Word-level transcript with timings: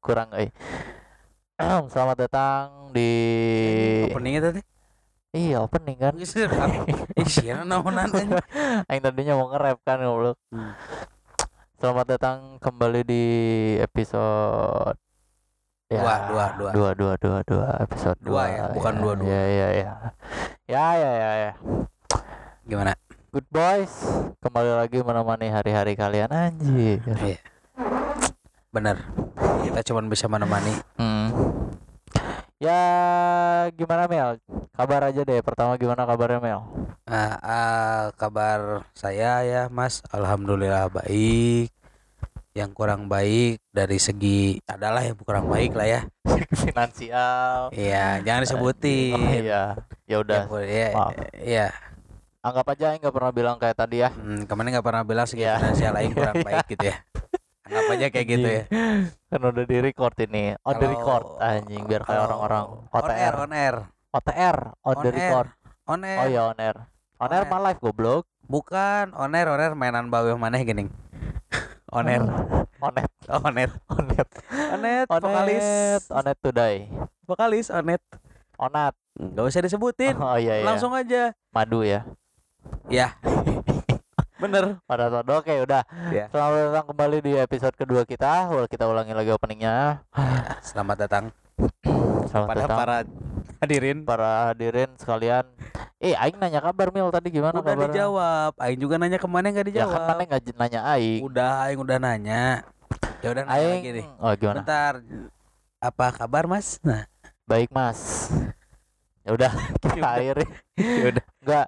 kurang 0.00 0.32
eh. 0.34 0.48
Selamat 1.92 2.16
datang 2.26 2.88
di 2.90 3.12
openingnya 4.08 4.50
tadi 4.50 4.60
Iya 5.30 5.62
opening 5.62 5.94
kan 5.94 6.18
Geus 6.18 6.34
ih 6.42 6.50
naonan 7.62 8.10
anjing. 8.10 8.34
Yang 8.90 9.00
tadinya 9.00 9.34
mau 9.38 9.46
nge-rap 9.54 9.78
kan 9.84 10.02
goblok 10.02 10.38
Hmm. 10.50 10.74
Selamat 11.78 12.06
datang 12.10 12.38
kembali 12.58 13.00
di 13.06 13.24
episode 13.78 14.98
Dua, 15.90 16.14
dua, 16.30 16.46
dua. 16.54 16.70
dua 16.70 16.90
dua 16.94 17.12
dua 17.18 17.38
dua 17.42 17.68
episode 17.78 18.14
Dua 18.22 18.30
dua 18.30 18.44
ya, 18.46 18.64
bukan 18.70 18.94
dua, 18.98 19.12
dua. 19.18 19.26
ya 19.26 19.42
ya 19.42 19.68
ya 19.74 19.92
ya 20.66 20.86
ya 20.94 21.10
ya 21.10 21.30
ya 21.34 21.52
gimana 22.62 22.94
good 23.30 23.42
boys 23.50 23.90
kembali 24.38 24.70
lagi 24.76 25.02
menemani 25.02 25.50
hari-hari 25.50 25.98
kalian 25.98 26.30
anjir 26.30 27.02
Iya. 27.02 27.38
bener 28.70 29.02
kita 29.70 29.86
cuma 29.86 30.02
bisa 30.02 30.26
menemani. 30.26 30.74
Hmm. 30.98 31.30
ya 32.58 32.82
gimana 33.72 34.10
Mel? 34.10 34.42
Kabar 34.74 35.08
aja 35.08 35.22
deh. 35.22 35.40
Pertama 35.40 35.78
gimana 35.78 36.02
kabarnya 36.02 36.42
Mel? 36.42 36.60
Nah, 37.06 37.38
ah, 37.40 38.04
kabar 38.18 38.84
saya 38.92 39.46
ya 39.46 39.62
Mas. 39.70 40.02
Alhamdulillah 40.10 40.90
baik. 40.90 41.70
Yang 42.50 42.70
kurang 42.74 43.06
baik 43.06 43.62
dari 43.70 44.02
segi 44.02 44.58
adalah 44.66 45.06
yang 45.06 45.14
kurang 45.22 45.46
baik 45.46 45.78
lah 45.78 45.86
ya. 45.86 46.00
Finansial. 46.66 47.70
Iya 47.70 48.18
jangan 48.26 48.42
disebutin. 48.42 49.14
Oh 49.14 49.30
iya. 49.30 49.62
Ya 50.10 50.16
udah. 50.18 50.50
Ya, 50.66 50.66
ya, 50.66 50.88
maaf. 50.98 51.14
ya. 51.38 51.68
anggap 52.40 52.72
aja 52.72 52.96
nggak 52.96 53.14
pernah 53.14 53.32
bilang 53.36 53.56
kayak 53.60 53.76
tadi 53.78 54.02
ya. 54.02 54.10
Hmm, 54.10 54.48
kemarin 54.50 54.74
nggak 54.74 54.86
pernah 54.90 55.04
bilang 55.06 55.28
segi 55.30 55.46
Iya. 55.46 55.62
finansial 55.62 55.92
lain 55.94 56.10
kurang 56.10 56.36
baik 56.48 56.66
gitu 56.74 56.90
ya 56.90 56.98
aja 57.70 58.06
kayak 58.10 58.26
gitu 58.26 58.48
ya? 58.48 58.64
Kan 59.30 59.40
udah 59.40 59.64
di 59.64 59.78
record 59.78 60.14
ini. 60.18 60.58
On 60.66 60.74
the 60.76 60.86
record 60.90 61.38
anjing 61.38 61.86
biar 61.86 62.02
kayak 62.02 62.26
orang-orang 62.26 62.64
OTR. 62.90 63.34
on 63.46 63.52
air. 63.54 63.76
OTR 64.10 64.58
on, 64.82 64.96
the 65.00 65.10
record. 65.14 65.48
on 65.86 66.00
air. 66.02 66.18
Oh 66.18 66.26
iya 66.26 66.42
on 66.50 66.58
air. 66.58 66.76
On 67.22 67.30
air 67.30 67.44
mah 67.46 67.60
live 67.62 67.80
goblok. 67.80 68.24
Bukan 68.50 69.14
on 69.14 69.34
air 69.38 69.46
on 69.46 69.62
air 69.62 69.72
mainan 69.78 70.10
bawah 70.10 70.34
maneh 70.34 70.66
gini? 70.66 70.90
On 71.94 72.06
air. 72.06 72.22
On 72.78 72.94
air 72.94 73.10
on 73.34 73.54
air 73.58 73.70
on 73.90 74.06
air 74.14 74.26
on 74.70 74.82
air 74.86 75.06
on 75.10 75.22
vokalis. 75.22 75.66
air 75.66 76.00
on 76.10 76.24
air 76.26 76.38
today. 76.38 76.76
Vokalis 77.26 77.66
on 77.70 77.86
air 77.90 78.02
onat 78.58 78.94
nggak 79.18 79.44
usah 79.46 79.62
disebutin. 79.62 80.14
Oh 80.22 80.38
iya 80.38 80.62
iya. 80.62 80.66
Langsung 80.66 80.94
aja. 80.94 81.34
Madu 81.50 81.82
ya. 81.82 82.06
Ya 82.86 83.18
bener. 84.40 84.64
Pada 84.88 85.12
saat 85.12 85.28
oke 85.28 85.54
udah. 85.68 85.82
Ya. 86.08 86.26
selamat 86.32 86.58
datang 86.72 86.86
kembali 86.88 87.18
di 87.20 87.32
episode 87.36 87.76
kedua 87.76 88.02
kita. 88.08 88.48
Kita 88.66 88.88
ulangi 88.88 89.12
lagi 89.12 89.30
openingnya. 89.36 90.00
Selamat 90.64 90.96
datang. 91.04 91.24
Selamat 92.24 92.48
pada 92.48 92.60
datang. 92.64 92.78
para 92.80 92.96
hadirin. 93.60 93.98
Para 94.08 94.30
hadirin 94.50 94.90
sekalian. 94.96 95.44
Eh 96.00 96.16
Aing 96.16 96.40
nanya 96.40 96.64
kabar 96.64 96.88
Mil 96.88 97.12
tadi 97.12 97.28
gimana 97.28 97.60
udah 97.60 97.76
kabarnya? 97.76 97.92
dijawab. 97.92 98.52
Aing 98.56 98.80
juga 98.80 98.96
nanya 98.96 99.18
ke 99.20 99.28
mana 99.28 99.46
nggak 99.52 99.60
ya 99.60 99.60
kan 99.60 99.68
dijawab. 99.68 100.00
mana 100.08 100.22
nggak 100.24 100.42
nanya 100.56 100.80
Aing. 100.88 101.20
Udah 101.20 101.50
Aing 101.68 101.80
udah 101.84 101.96
nanya. 102.00 102.44
Ya 103.20 103.28
udah 103.36 103.42
nanya 103.44 103.60
Aing 103.60 103.82
lagi 103.84 103.90
nih 104.00 104.06
oh 104.16 104.32
gimana? 104.40 104.58
Bentar. 104.64 104.94
Apa 105.84 106.06
kabar 106.16 106.44
mas? 106.48 106.80
Nah. 106.80 107.04
Baik 107.44 107.68
mas. 107.68 108.32
Ya 109.20 109.36
udah 109.36 109.52
kita 109.84 110.08
akhiri. 110.16 110.46
Ya 110.80 111.06
udah. 111.12 111.24
Enggak 111.44 111.66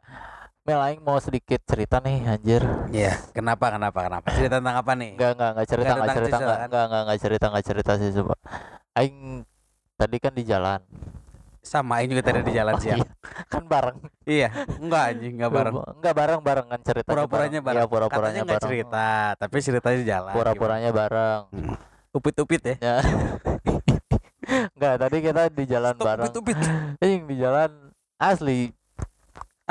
Mel 0.62 0.78
Aing 0.78 1.02
mau 1.02 1.18
sedikit 1.18 1.58
cerita 1.66 1.98
nih 1.98 2.22
anjir. 2.22 2.62
Ya 2.94 3.18
kenapa 3.34 3.74
kenapa 3.74 4.06
kenapa? 4.06 4.30
Cerita 4.30 4.62
tentang 4.62 4.78
apa 4.78 4.94
nih? 4.94 5.18
Enggak 5.18 5.30
enggak 5.34 5.50
enggak 5.58 5.67
cerita 5.67 5.83
Nggak 5.83 5.98
enggak 5.98 6.14
cerita 6.14 6.23
cerita, 6.23 6.39
enggak 6.39 6.55
kan? 6.55 6.67
enggak 6.70 6.84
enggak 6.86 7.02
enggak 7.02 7.18
cerita 7.18 7.45
enggak 7.50 7.64
cerita 7.67 7.92
sih 7.98 8.08
coba. 8.14 8.34
Aing 8.95 9.17
tadi 9.98 10.17
kan 10.22 10.33
di 10.39 10.45
jalan. 10.46 10.80
Sama 11.62 11.92
Aing 11.98 12.11
juga 12.14 12.22
tadi 12.22 12.39
di 12.46 12.55
jalan 12.55 12.74
Oh, 12.74 12.78
siang. 12.78 12.98
iya. 13.02 13.11
kan 13.52 13.62
bareng. 13.67 13.96
Iya 14.22 14.48
enggak 14.78 15.02
anjing 15.11 15.33
enggak 15.34 15.51
bareng. 15.51 15.74
Enggak 15.98 16.14
bareng 16.14 16.40
bareng 16.46 16.67
kan 16.70 16.80
ceritanya 16.86 17.11
pura-puranya 17.11 17.58
bareng. 17.58 17.83
Iya, 17.83 17.90
pura-puranya 17.90 18.42
bareng. 18.46 18.62
cerita 18.62 19.08
tapi 19.34 19.56
ceritanya 19.58 19.98
di 19.98 20.06
jalan 20.06 20.30
pura-puranya 20.30 20.90
bareng. 20.95 21.42
Gimana? 21.51 21.74
upit-upit 22.14 22.62
ya? 22.62 22.74
Ya. 22.78 22.96
Enggak 24.78 24.95
tadi 24.95 25.17
kita 25.18 25.42
di 25.51 25.64
jalan 25.67 25.95
bareng. 25.98 26.30
upit-upit. 26.30 26.55
Aing 27.02 27.27
di 27.27 27.34
jalan 27.34 27.90
asli 28.14 28.70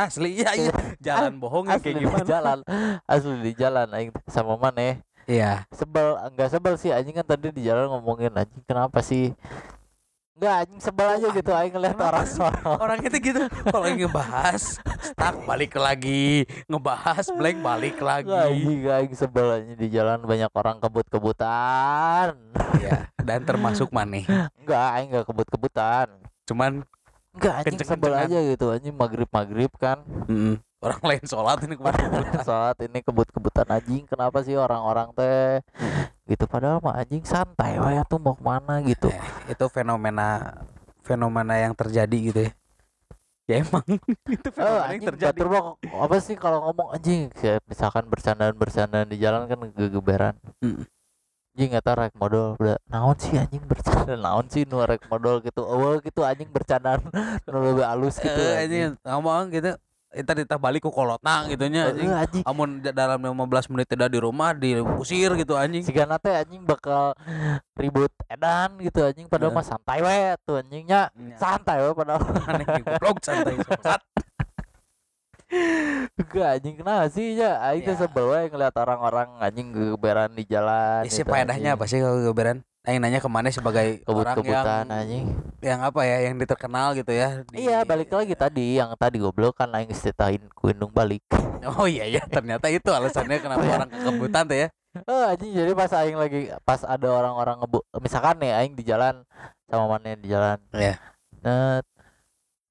asli 0.08 0.30
iya 0.42 0.52
iya. 0.56 0.74
Jalan 0.98 1.38
bohong 1.38 1.70
ya 1.70 1.78
asli 1.78 1.86
kayak 1.92 1.98
di 1.98 2.04
gimana? 2.06 2.26
jalan. 2.26 2.58
Asli 3.06 3.36
di 3.42 3.52
jalan 3.58 3.88
Aing 3.94 4.12
sama 4.30 4.56
mana 4.58 5.02
iya. 5.30 5.66
Sebel 5.74 6.18
enggak 6.32 6.50
sebel 6.54 6.74
sih 6.80 6.90
anjing. 6.90 7.18
Kan 7.18 7.28
tadi 7.28 7.54
di 7.54 7.64
jalan 7.66 7.90
ngomongin 7.92 8.34
anjing 8.34 8.64
kenapa 8.66 9.00
sih? 9.06 9.34
Enggak 10.38 10.56
anjing 10.66 10.82
sebel 10.82 11.08
aja 11.08 11.28
gitu 11.30 11.52
aing 11.54 11.74
ngeliat 11.76 11.96
kenapa 11.98 12.74
orang. 12.82 12.98
Itu 13.06 13.18
gitu. 13.22 13.42
Kalau 13.70 13.86
ngebahas 13.86 14.82
stuck 14.82 15.36
balik 15.46 15.78
lagi. 15.78 16.50
Ngebahas 16.66 17.26
blank 17.36 17.58
balik 17.62 17.98
lagi. 18.02 18.32
Anjing 18.32 18.82
aing 18.90 19.14
sebel 19.14 19.48
anjing. 19.62 19.78
Di 19.78 19.88
jalan 19.94 20.26
banyak 20.26 20.50
orang 20.54 20.82
kebut-kebutan. 20.82 22.34
Ya 22.82 23.12
dan 23.22 23.46
termasuk 23.46 23.94
maneh 23.94 24.26
enggak 24.60 24.86
aing 24.98 25.10
enggak 25.14 25.26
kebut-kebutan. 25.30 26.08
Cuman 26.50 26.84
enggak 27.32 27.54
anjing 27.58 27.80
sebel 27.82 28.12
Kenceng-kencengan. 28.12 28.26
aja 28.28 28.40
gitu. 28.52 28.66
Anjing 28.70 28.96
maghrib-maghrib 28.96 29.72
kan. 29.76 29.98
Mm, 30.28 30.56
orang 30.82 31.02
lain 31.06 31.24
sholat 31.26 31.58
ini 31.64 31.76
kemarin 31.78 32.08
saat 32.48 32.78
ini 32.82 33.00
kebut-kebutan. 33.00 33.68
Anjing 33.70 34.04
kenapa 34.06 34.42
sih 34.42 34.56
orang-orang 34.56 35.14
teh 35.14 35.62
gitu? 36.26 36.44
Padahal 36.46 36.80
mah 36.80 36.98
anjing 36.98 37.24
santai 37.24 37.78
wah 37.78 38.04
tuh 38.04 38.20
mau 38.20 38.36
ke 38.36 38.44
mana 38.44 38.80
gitu. 38.84 39.08
Eh, 39.08 39.24
itu 39.54 39.66
fenomena 39.68 40.60
fenomena 41.02 41.56
yang 41.56 41.74
terjadi 41.74 42.18
gitu 42.18 42.40
ya. 42.48 42.52
Ya 43.50 43.56
emang 43.66 43.84
itu 44.36 44.48
Oh, 44.48 44.54
fenomena 44.54 44.76
yang 44.76 44.86
anjing 44.88 45.08
terjadi. 45.16 45.38
Batur 45.38 45.48
mah 45.50 45.64
apa 46.02 46.16
sih 46.20 46.36
kalau 46.36 46.60
ngomong? 46.66 46.88
Anjing 46.96 47.32
kayak 47.32 47.64
misalkan 47.68 48.06
bercandaan-bercandaan 48.08 49.08
di 49.08 49.18
jalan 49.20 49.48
kan 49.48 49.60
gegeberan. 49.72 50.36
Mm. 50.60 50.84
Anjing 51.52 51.76
eta 51.76 51.92
rek 51.92 52.16
modal 52.16 52.56
udah 52.56 52.80
naon 52.88 53.16
sih 53.20 53.36
anjing 53.36 53.60
bercanda? 53.68 54.16
Naon 54.24 54.48
sih 54.48 54.64
nu 54.64 54.80
rek 54.80 55.04
modal 55.12 55.44
gitu. 55.44 55.68
Eueuh 55.68 56.00
gitu 56.00 56.24
anjing 56.24 56.48
bercandaan. 56.48 57.04
Nu 57.44 57.60
lebih 57.60 57.84
halus 57.84 58.16
gitu. 58.18 58.32
eh, 58.32 58.64
anjing. 58.64 58.96
ngomong 59.04 59.52
gitu. 59.52 59.76
Kita 60.12 60.36
ditah 60.36 60.60
balik 60.60 60.84
ke 60.84 60.92
kolotna 60.92 61.48
gitunya 61.48 61.92
anjing. 61.92 62.08
Eueuh, 62.08 62.24
anjing. 62.24 62.44
amun 62.48 62.80
da- 62.80 62.96
dalam 62.96 63.20
15 63.20 63.68
menit 63.68 63.88
tidak 63.88 64.08
di 64.08 64.20
rumah 64.20 64.56
diusir 64.56 65.36
gitu 65.36 65.60
anjing. 65.60 65.84
Siga 65.84 66.08
nate 66.08 66.32
anjing 66.32 66.64
bakal 66.64 67.12
ribut 67.76 68.12
edan 68.32 68.80
gitu 68.80 69.04
anjing. 69.04 69.28
Padahal 69.28 69.52
Heeh. 69.52 69.60
mah 69.60 69.66
santai 69.68 70.00
we 70.00 70.20
tuh 70.48 70.56
anjingnya. 70.56 71.12
Nya. 71.12 71.36
santai 71.36 71.84
we 71.84 71.92
padahal. 71.92 72.24
Aneh 72.48 72.64
goblok 72.80 73.20
santai 73.20 73.60
sat 73.84 74.00
Enggak 76.16 76.50
anjing 76.58 76.76
kenapa 76.80 77.06
sih 77.12 77.36
ya 77.36 77.60
aing 77.60 77.84
teh 77.84 77.96
Ya. 77.96 78.00
sebel 78.08 78.28
ngeliat 78.48 78.76
orang-orang 78.76 79.30
anjing 79.44 79.76
gegeberan 79.76 80.32
di 80.32 80.44
jalan 80.48 81.04
isi 81.04 81.22
gitu, 81.22 81.32
faedahnya 81.32 81.76
apa 81.76 81.86
sih 81.86 82.00
kalau 82.00 82.24
geberan 82.24 82.64
Aing 82.82 82.98
nanya 82.98 83.22
ke 83.22 83.30
mana 83.30 83.54
sebagai 83.54 84.02
orang 84.10 84.42
yang 84.42 84.66
anjing 84.90 85.26
yang 85.62 85.86
apa 85.86 86.02
ya 86.02 86.26
yang 86.26 86.34
diterkenal 86.42 86.98
gitu 86.98 87.14
ya 87.14 87.46
di- 87.46 87.70
Iya 87.70 87.86
balik 87.86 88.10
lagi 88.10 88.34
tadi 88.34 88.82
yang 88.82 88.90
tadi 88.98 89.22
goblok 89.22 89.62
kan 89.62 89.70
aing 89.70 89.94
ceritain 89.94 90.42
ku 90.50 90.74
indung 90.74 90.90
balik. 90.90 91.22
oh 91.78 91.86
iya 91.86 92.10
ya 92.10 92.26
ternyata 92.26 92.74
itu 92.74 92.90
alasannya 92.90 93.38
kenapa 93.38 93.62
orang 93.70 93.90
kekebutan 93.94 94.44
tuh 94.50 94.58
ya 94.66 94.68
Oh 95.06 95.24
anjing 95.30 95.54
jadi 95.54 95.72
pas 95.78 95.94
aing 95.94 96.18
lagi 96.18 96.50
pas 96.66 96.82
ada 96.82 97.06
orang-orang 97.06 97.62
ngebu 97.62 97.80
misalkan 98.02 98.42
nih 98.42 98.52
aing 98.58 98.74
di 98.74 98.84
jalan 98.84 99.22
sama 99.70 99.86
mana 99.88 100.18
di 100.18 100.28
jalan. 100.28 100.58
Iya. 100.74 100.98
Net. 101.46 101.86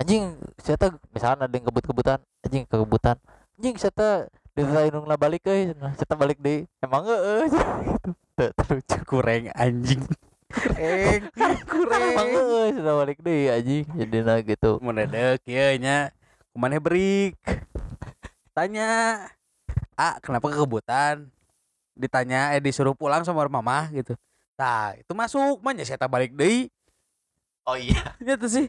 Anjing 0.02 0.36
saya 0.58 0.76
misalkan 1.12 1.44
ada 1.44 1.54
yang 1.54 1.64
kebut-kebutan, 1.68 2.18
anjing 2.44 2.64
kekebutan. 2.66 3.16
Anjing 3.58 3.76
saya 3.76 4.28
Dita 4.50 4.82
indungna 4.82 5.14
balik 5.14 5.46
euy, 5.46 5.70
saya 5.94 6.14
balik 6.18 6.42
deui. 6.42 6.66
Emang. 6.82 7.06
Teu 7.06 8.50
terlucu. 8.58 8.98
kurang 9.06 9.46
anjing. 9.54 10.02
Kurang 10.50 11.22
Kan 11.38 11.50
kurang 11.70 12.02
emang 12.10 12.28
heeh 12.34 12.66
sudah 12.74 12.94
balik 12.98 13.18
deui 13.22 13.46
anjing. 13.46 13.86
Jadinya 13.94 14.34
gitu. 14.42 14.82
mendadak 14.82 15.40
ya 15.46 15.78
nya. 15.78 15.98
Ke 16.50 16.56
mana 16.58 16.82
break 16.82 17.38
tanya. 18.50 19.22
Ah 19.94 20.18
kenapa 20.18 20.50
kekebutan 20.50 21.30
ditanya 21.94 22.56
eh 22.56 22.60
disuruh 22.60 22.92
pulang 22.98 23.22
sama 23.22 23.46
mama 23.46 23.86
gitu. 23.94 24.18
Nah 24.58 24.98
itu 24.98 25.12
masuk. 25.14 25.62
Mana 25.62 25.86
saya 25.86 26.10
balik 26.10 26.34
deh 26.34 26.66
Oh 27.70 27.78
iya. 27.78 28.18
itu 28.18 28.48
sih. 28.50 28.66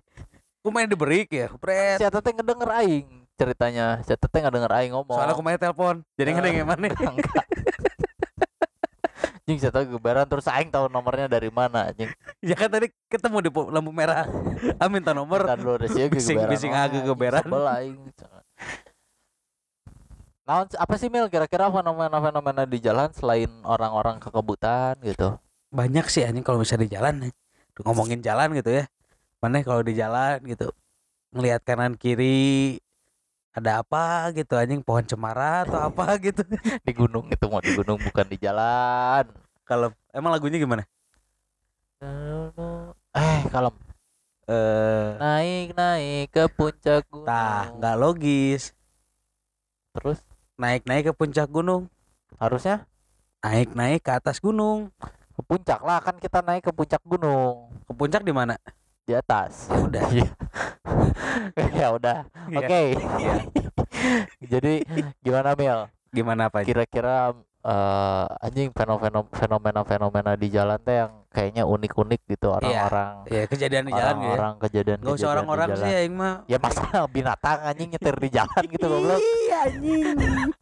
Kumain 0.62 0.86
di 0.86 0.94
break 0.94 1.34
ya. 1.34 1.48
Pret 1.58 1.98
Si 1.98 2.06
Eta 2.06 2.22
teh 2.22 2.38
ngedenger 2.38 2.70
aing 2.86 3.21
ceritanya. 3.40 4.00
Si 4.02 4.12
Eta 4.12 4.28
teh 4.28 4.40
ngedenger 4.40 4.72
aing 4.72 4.92
ngomong. 4.96 5.16
soalnya 5.18 5.36
kumain 5.36 5.60
telepon 5.60 6.02
jadi 6.16 6.30
nggak 6.32 6.52
yang 6.52 6.68
mana 6.68 6.88
Enggak. 6.90 7.46
Anjing 9.42 9.58
saya 9.58 9.74
tahu 9.74 9.98
gebaran 9.98 10.24
terus 10.30 10.48
aing 10.48 10.70
tahu 10.70 10.88
nomornya 10.88 11.28
dari 11.28 11.52
mana 11.52 11.92
anjing. 11.92 12.08
ya 12.40 12.56
kan 12.56 12.72
tadi 12.72 12.88
ketemu 13.10 13.38
di 13.44 13.50
lampu 13.52 13.92
merah 13.92 14.24
ah 14.78 14.88
minta 14.88 15.12
nomor 15.12 15.44
Kan 15.44 15.60
lu 15.60 15.76
sih 15.90 16.08
bising- 16.08 16.48
bising 16.48 16.72
agak 16.72 17.04
geberan. 17.04 17.44
Sebel 17.44 17.66
aing. 17.68 17.98
Naon 20.42 20.66
apa 20.72 20.94
sih 20.98 21.08
Mil 21.08 21.28
kira-kira 21.28 21.68
fenomena-fenomena 21.68 22.64
di 22.66 22.80
jalan 22.80 23.10
selain 23.12 23.50
orang-orang 23.62 24.18
kekebutan 24.20 24.96
gitu? 25.02 25.36
banyak 25.72 26.04
sih 26.12 26.28
anjing 26.28 26.44
kalau 26.44 26.60
misalnya 26.60 26.84
di 26.84 26.92
jalan 26.92 27.16
ngomongin 27.80 28.20
jalan 28.20 28.52
gitu 28.52 28.76
ya 28.76 28.84
mana 29.40 29.64
kalau 29.64 29.80
di 29.80 29.96
jalan 29.96 30.44
gitu 30.44 30.68
ngelihat 31.32 31.64
kanan 31.64 31.96
kiri 31.96 32.76
ada 33.52 33.84
apa 33.84 34.32
gitu 34.32 34.56
anjing? 34.56 34.80
Pohon 34.80 35.04
cemara 35.04 35.68
atau 35.68 35.80
apa 35.80 36.16
gitu? 36.26 36.44
Di 36.84 36.92
gunung 36.96 37.28
itu 37.28 37.46
mau 37.52 37.60
di 37.60 37.76
gunung 37.76 38.00
bukan 38.00 38.26
di 38.32 38.38
jalan. 38.40 39.28
Kalau 39.68 39.92
emang 40.16 40.32
lagunya 40.32 40.60
gimana? 40.60 40.88
Eh 43.12 43.40
kalau 43.52 43.76
eh. 44.48 45.20
Naik 45.20 45.76
naik 45.76 46.26
ke 46.32 46.44
puncak 46.52 47.04
gunung. 47.12 47.28
Tah 47.28 47.72
nggak 47.76 47.96
logis. 48.00 48.72
Terus? 49.92 50.20
Naik 50.56 50.88
naik 50.88 51.12
ke 51.12 51.14
puncak 51.14 51.48
gunung. 51.52 51.92
Harusnya? 52.40 52.88
Naik 53.44 53.76
naik 53.76 54.02
ke 54.02 54.12
atas 54.16 54.40
gunung. 54.40 54.90
Ke 55.36 55.42
puncak 55.44 55.80
lah 55.84 56.00
kan 56.00 56.16
kita 56.18 56.40
naik 56.40 56.64
ke 56.64 56.72
puncak 56.72 57.04
gunung. 57.04 57.68
Ke 57.84 57.92
puncak 57.92 58.24
di 58.24 58.32
mana 58.32 58.56
di 59.12 59.16
atas. 59.20 59.68
Ya 59.68 59.80
udah. 59.84 60.04
Iya. 60.08 60.30
ya 61.84 61.88
udah. 61.92 62.18
Oke. 62.56 62.82
Iya. 62.96 63.36
jadi 64.56 64.74
gimana 65.20 65.52
Mil? 65.60 65.80
Gimana 66.16 66.48
apa 66.48 66.64
kira-kira 66.64 67.36
eh, 67.64 68.26
anjing 68.48 68.72
fenomena 68.72 69.20
fenomena 69.36 69.82
fenomena 69.84 70.32
di 70.40 70.48
jalan 70.48 70.80
teh 70.80 71.04
yang 71.04 71.28
kayaknya 71.28 71.68
unik-unik 71.68 72.22
gitu 72.32 72.56
orang-orang. 72.56 73.28
Ya 73.28 73.44
kejadian 73.52 73.84
di 73.84 73.92
jalan 73.92 74.16
gitu 74.16 74.24
ya. 74.24 74.32
Orang-orang 74.32 74.54
kejadian 74.64 74.98
nggak 75.04 75.16
usah 75.20 75.30
orang-orang 75.36 75.68
sih 75.76 75.92
ya 75.92 76.00
mah. 76.08 76.36
Ya 76.48 76.58
masa 76.64 76.84
binatang 77.12 77.60
anjing 77.68 77.90
nyetir 77.92 78.16
di 78.16 78.30
jalan 78.32 78.64
gitu 78.72 78.86
goblok? 78.88 79.20
Iya 79.20 79.58
anjing. 79.68 80.06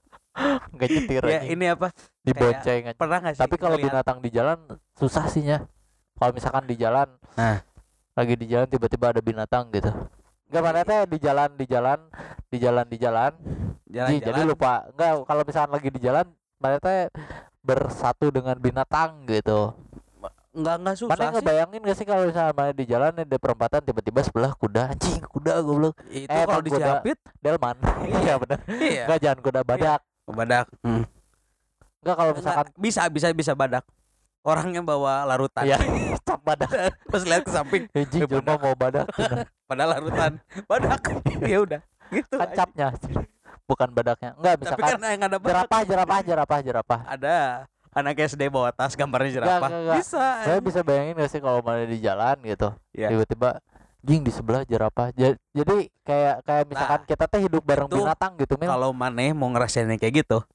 Nggak 0.72 0.88
nyetir 0.88 1.24
ya 1.28 1.42
ini 1.52 1.66
apa? 1.68 1.92
Dibonceng 2.24 2.82
anjing. 2.88 2.96
pernah 2.96 3.18
nggak 3.20 3.34
sih 3.36 3.42
tapi 3.44 3.56
kalau 3.60 3.76
binatang 3.76 4.24
di 4.24 4.30
jalan 4.32 4.58
susah 4.96 5.28
sihnya 5.28 5.68
kalau 6.16 6.32
misalkan 6.32 6.64
di 6.64 6.80
jalan 6.80 7.20
Nah. 7.40 7.58
Lagi 8.20 8.36
di 8.36 8.46
jalan 8.52 8.68
tiba-tiba 8.68 9.06
ada 9.16 9.22
binatang 9.24 9.72
gitu. 9.72 9.92
Enggak 10.52 10.64
mana 10.66 10.82
teh 10.84 11.02
di 11.08 11.18
jalan 11.24 11.50
di 11.56 11.66
jalan 11.70 12.00
di 12.52 12.58
jalan 12.60 12.86
di 12.92 12.98
jalan. 13.00 13.32
Jalan, 13.90 14.10
Ji, 14.12 14.16
jadi 14.20 14.42
lupa. 14.44 14.92
Enggak 14.92 15.12
kalau 15.24 15.44
misalkan 15.48 15.72
lagi 15.72 15.90
di 15.90 16.00
jalan 16.04 16.26
mana 16.60 16.78
teh 16.84 17.08
bersatu 17.64 18.28
dengan 18.28 18.60
binatang 18.60 19.24
gitu. 19.32 19.72
Nggak 20.50 20.76
nggak 20.84 20.96
susah 21.00 21.14
mana 21.16 21.32
ngebayangin 21.38 21.82
gak 21.86 21.98
sih 22.02 22.06
kalau 22.10 22.26
misalnya 22.26 22.52
mana 22.58 22.74
di 22.74 22.86
jalan 22.90 23.14
di 23.16 23.38
perempatan 23.40 23.80
tiba-tiba 23.88 24.20
sebelah 24.26 24.52
kuda. 24.58 24.92
Anjing 24.92 25.24
kuda 25.24 25.64
goblok. 25.64 25.96
Itu 26.12 26.28
eh, 26.28 26.44
kalau 26.44 26.64
di 26.66 26.72
kuda- 26.76 27.06
delman. 27.40 27.78
Iya. 28.20 28.36
Benar 28.36 28.60
iya. 28.68 29.04
Enggak 29.08 29.20
jangan 29.24 29.40
kuda 29.40 29.62
badak. 29.64 30.02
Badak 30.30 30.70
hmm. 30.86 31.04
enggak 32.06 32.16
kalau 32.22 32.32
Nggak, 32.34 32.42
misalkan 32.46 32.68
bisa 32.78 33.02
bisa 33.10 33.28
bisa 33.34 33.54
badak 33.58 33.82
orangnya 34.44 34.82
bawa 34.84 35.28
larutan. 35.28 35.64
Iya. 35.68 35.78
Cap 36.28 36.40
badak. 36.44 36.70
Pas 37.08 37.24
lihat 37.24 37.44
ke 37.44 37.52
samping. 37.52 37.84
Eh, 37.98 38.06
jelma 38.08 38.56
mau 38.56 38.76
badak. 38.76 39.08
Padahal 39.70 40.00
larutan. 40.00 40.32
Badak. 40.66 41.02
Ya 41.44 41.58
udah. 41.62 41.82
Gitu 42.10 42.34
kan 42.36 42.50
capnya. 42.58 42.88
Bukan 43.70 43.90
badaknya. 43.94 44.34
Enggak 44.38 44.54
tapi 44.58 44.62
misalkan 44.66 44.98
kan 44.98 45.02
yang 45.06 45.24
ada 45.30 45.38
jerapah 45.38 45.82
jerapah 45.86 46.20
jerapah 46.26 46.60
jerapah. 46.66 47.00
Ada. 47.06 47.38
Anak 47.90 48.22
SD 48.22 48.54
bawa 48.54 48.70
tas 48.70 48.94
gambarnya 48.94 49.42
jerapah. 49.42 49.66
nggak, 49.66 49.82
nggak. 49.82 49.98
bisa 49.98 50.24
saya 50.46 50.60
bisa 50.62 50.80
bayangin 50.86 51.18
gak 51.18 51.30
sih 51.34 51.42
kalau 51.42 51.58
mana 51.66 51.90
di 51.90 51.98
jalan 51.98 52.38
gitu 52.46 52.70
Iya. 52.94 53.10
tiba-tiba 53.10 53.50
jing 54.06 54.22
di 54.22 54.30
sebelah 54.30 54.62
jerapah. 54.62 55.10
Ja- 55.18 55.38
jadi 55.58 55.90
kayak 56.06 56.36
kayak 56.46 56.66
misalkan 56.70 57.02
kita 57.10 57.26
teh 57.26 57.42
hidup 57.50 57.66
bareng 57.66 57.90
itu 57.90 57.98
binatang 57.98 58.38
gitu 58.38 58.62
mil. 58.62 58.70
kalau 58.70 58.90
maneh 58.94 59.34
mau 59.34 59.50
ngerasain 59.50 59.90
yang 59.90 59.98
kayak 59.98 60.22
gitu 60.22 60.46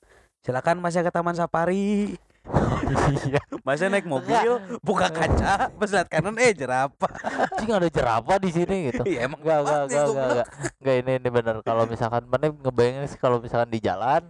silakan 0.44 0.76
masih 0.78 1.00
ke 1.00 1.10
taman 1.10 1.32
safari 1.32 2.14
iya 3.24 3.40
masih 3.64 3.88
naik 3.88 4.04
mobil 4.04 4.60
buka 4.84 5.08
kaca 5.08 5.72
pas 5.72 5.90
lihat 5.90 6.08
kanan 6.12 6.36
eh 6.36 6.52
jerapah 6.52 7.10
jing 7.56 7.72
ada 7.72 7.88
jerapah 7.88 8.36
di 8.36 8.50
sini 8.52 8.76
gitu 8.92 9.02
iya 9.08 9.24
emang 9.24 9.40
Enggak, 9.40 9.58
enggak, 9.60 9.80
mati, 9.80 9.84
enggak, 9.84 10.04
enggak, 10.04 10.04
goblok. 10.04 10.28
enggak. 10.28 10.46
Enggak, 10.80 10.96
ini 11.00 11.12
ini 11.16 11.28
bener. 11.28 11.56
Kalau 11.60 11.84
misalkan 11.84 12.22
mana 12.28 12.46
ngebayangin 12.52 13.04
sih 13.08 13.18
kalau 13.18 13.36
misalkan 13.40 13.68
di 13.68 13.80
jalan 13.80 14.22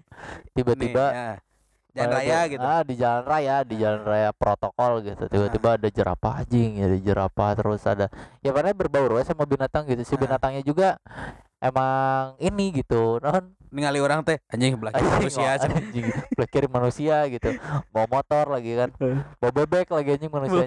tiba-tiba 0.52 1.04
ya. 1.10 1.30
jalan 1.94 2.10
raya 2.10 2.38
tuh, 2.38 2.50
gitu 2.50 2.64
Ah, 2.66 2.82
di 2.82 2.94
jalan 2.94 3.22
raya, 3.24 3.56
di 3.62 3.74
jalan 3.78 4.02
raya 4.02 4.30
protokol 4.34 4.92
gitu. 5.02 5.24
Tiba-tiba 5.26 5.68
ada 5.78 5.88
jerapah 5.88 6.32
anjing, 6.42 6.70
ya, 6.78 6.84
ada 6.90 6.98
jerapah 6.98 7.50
terus 7.54 7.82
ada 7.86 8.06
ya 8.40 8.50
mana 8.50 8.74
berbaur 8.74 9.14
we 9.14 9.22
sama 9.22 9.46
binatang 9.46 9.86
gitu. 9.86 10.02
Si 10.02 10.14
Ah. 10.14 10.20
binatangnya 10.20 10.62
juga 10.62 10.98
emang 11.58 12.34
ini 12.38 12.74
gitu. 12.74 13.18
Non 13.22 13.54
ningali 13.74 13.98
orang 13.98 14.22
teh 14.22 14.38
anjing 14.48 14.78
belah 14.78 14.94
kiri 14.94 15.10
manusia 15.10 15.48
anjing, 15.58 16.06
kiri 16.46 16.68
manusia 16.70 17.16
gitu. 17.26 17.50
Bawa 17.90 18.06
motor 18.08 18.54
lagi 18.54 18.78
kan. 18.78 18.90
Bawa 19.42 19.52
bebek 19.52 19.90
lagi 19.90 20.14
anjing 20.14 20.30
gitu. 20.30 20.62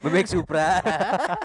bebek 0.00 0.26
Supra 0.26 0.80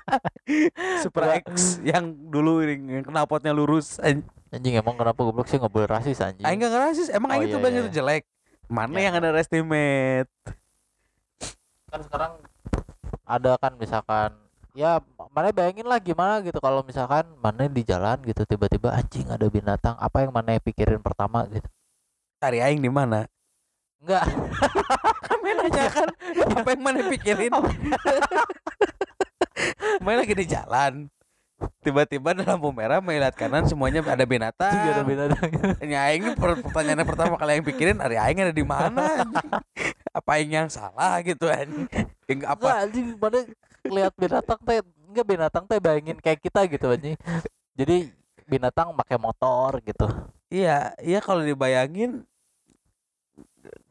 Supra 1.04 1.38
X 1.44 1.78
yang 1.84 2.16
dulu 2.32 2.64
yang 2.64 3.04
knalpotnya 3.06 3.52
lurus 3.52 4.00
anjing 4.00 4.24
Anjing 4.50 4.74
emang 4.82 4.98
kenapa 4.98 5.22
goblok 5.22 5.46
sih 5.46 5.62
nggak 5.62 5.70
boleh 5.70 5.86
rasis 5.86 6.18
anjing. 6.26 6.42
aing 6.42 6.58
gak 6.58 6.74
ngerasis 6.74 7.14
emang 7.14 7.30
Oh, 7.30 7.34
aing 7.38 7.46
iya, 7.46 7.52
itu 7.54 7.58
bilang 7.62 7.74
iya, 7.76 7.82
itu 7.86 7.92
jelek 7.94 8.24
mana 8.66 8.96
Iya. 8.98 9.04
yang 9.06 9.16
ada 9.22 9.30
estimate 9.38 10.30
kan 11.90 12.00
sekarang 12.02 12.32
ada 13.26 13.52
kan 13.62 13.74
misalkan 13.78 14.32
ya 14.80 15.04
mana 15.36 15.52
bayangin 15.52 15.84
lah 15.84 16.00
gimana 16.00 16.40
gitu. 16.40 16.56
Kalau 16.64 16.80
misalkan 16.88 17.28
mana 17.44 17.68
di 17.68 17.84
jalan 17.84 18.16
gitu 18.24 18.48
tiba-tiba 18.48 18.96
anjing 18.96 19.28
ada 19.28 19.44
binatang 19.52 20.00
apa 20.00 20.24
yang 20.24 20.32
mana 20.32 20.56
pikirin 20.56 21.04
pertama? 21.04 21.44
Gitu. 21.52 21.68
Cari 22.40 22.64
aing 22.64 22.80
di 22.80 22.88
mana? 22.88 23.28
Enggak. 24.00 24.24
Kami 25.28 25.50
nanya 25.60 25.86
kan. 25.92 26.08
Apa 26.56 26.70
yang 26.72 26.84
mana 26.88 27.00
pikirin? 27.12 27.52
Main 30.08 30.24
lagi 30.24 30.32
di 30.32 30.48
jalan. 30.48 31.12
Tiba-tiba 31.84 32.32
ada 32.32 32.56
lampu 32.56 32.72
merah 32.72 33.04
melihat 33.04 33.36
kanan 33.36 33.68
semuanya 33.68 34.00
ada 34.00 34.24
binatang. 34.24 34.72
Anjing 34.72 34.96
ada 34.96 35.04
binatang. 35.04 35.50
Ya 35.84 36.08
aing 36.08 36.40
pertanyaan 36.40 37.04
pertama 37.04 37.36
kali 37.36 37.60
yang 37.60 37.68
pikirin 37.68 38.00
hari 38.00 38.16
aing 38.16 38.48
ada 38.48 38.56
di 38.56 38.64
mana 38.64 39.28
apa 40.16 40.32
yang 40.40 40.72
salah? 40.72 41.20
Gitu 41.20 41.44
enggak 42.32 42.56
apa? 42.56 42.88
Anjing 42.88 43.20
mana 43.20 43.44
lihat 43.88 44.14
binatang 44.16 44.60
teh 44.64 44.80
enggak 45.10 45.26
binatang 45.26 45.64
teh 45.66 45.80
bayangin 45.80 46.18
kayak 46.20 46.40
kita 46.44 46.68
gitu 46.68 46.92
anjing. 46.92 47.16
Jadi 47.74 48.12
binatang 48.50 48.92
pakai 48.98 49.16
motor 49.16 49.80
gitu. 49.86 50.10
Iya 50.50 50.98
iya 51.00 51.20
kalau 51.22 51.46
dibayangin 51.46 52.26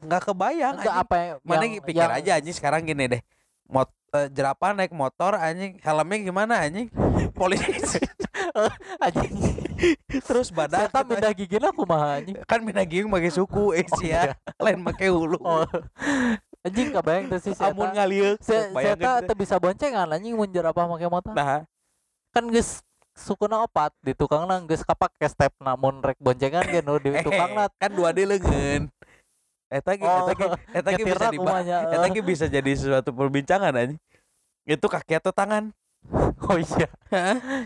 nggak 0.03 0.21
kebayang 0.27 0.75
enggak 0.79 0.95
apa 0.95 1.15
yang 1.15 1.37
mana 1.47 1.63
yang- 1.63 1.83
pikir 1.83 2.03
yang- 2.03 2.17
aja 2.19 2.31
anjing 2.39 2.55
sekarang 2.55 2.83
gini 2.83 3.07
deh. 3.07 3.21
Mot 3.69 3.87
eh, 4.17 4.27
jerapah 4.33 4.73
naik 4.73 4.91
motor 4.91 5.37
anjing 5.37 5.77
helmnya 5.79 6.17
gimana 6.19 6.53
anjing? 6.65 6.89
Polisi 7.37 8.01
anjing. 9.05 9.33
Terus 10.25 10.49
badak 10.51 10.91
Saya 10.91 11.05
pindah 11.05 11.31
gigi 11.31 11.55
aku 11.55 11.85
mah 11.87 12.19
anjing? 12.19 12.35
Kan 12.43 12.65
minta 12.65 12.83
giung 12.83 13.13
pakai 13.13 13.31
suku 13.31 13.77
eh 13.77 13.85
Oh, 13.93 13.97
sia 14.01 14.33
lain 14.59 14.83
pakai 14.83 15.07
hulu. 15.13 15.39
Oh 15.39 15.63
anjing 16.63 16.91
kebayang 16.91 17.25
tuh 17.31 17.39
sih 17.39 17.53
si 17.55 17.63
amun 17.63 17.89
ngaliuk. 17.95 18.35
Saya 18.43 18.95
teh 19.23 19.35
bisa 19.37 19.55
boncengan 19.57 20.07
anjing 20.11 20.35
mun 20.35 20.49
jerapah 20.51 20.85
make 20.85 21.07
motor 21.07 21.31
nah. 21.31 21.63
Kan 22.35 22.45
geus 22.51 22.83
sukuna 23.15 23.63
opat 23.67 23.91
di 23.99 24.15
tukang 24.15 24.47
nang 24.47 24.63
geus 24.67 24.83
kapake 24.83 25.27
step 25.27 25.51
namun 25.59 25.99
rek 25.99 26.19
boncengan 26.19 26.63
ge 26.67 26.79
nu 26.83 26.99
di 26.99 27.15
tukang 27.19 27.51
Eh, 27.59 27.69
kan 27.79 27.91
dua 27.91 28.11
D 28.11 28.27
leungeun. 28.27 28.91
Eta 29.69 29.93
ge 29.95 30.05
eta 30.05 30.33
ge 30.33 30.47
eta 30.73 30.89
ge 30.97 31.03
bisa 31.05 31.25
dibahas 31.29 31.65
eta 31.67 32.05
eh. 32.07 32.11
ge 32.11 32.21
bisa 32.23 32.45
jadi 32.49 32.71
sesuatu 32.75 33.11
perbincangan 33.15 33.71
anjing. 33.75 33.99
Itu 34.67 34.85
kaki 34.91 35.19
atau 35.19 35.31
tangan? 35.31 35.71
Oh 36.49 36.55
iya. 36.55 36.87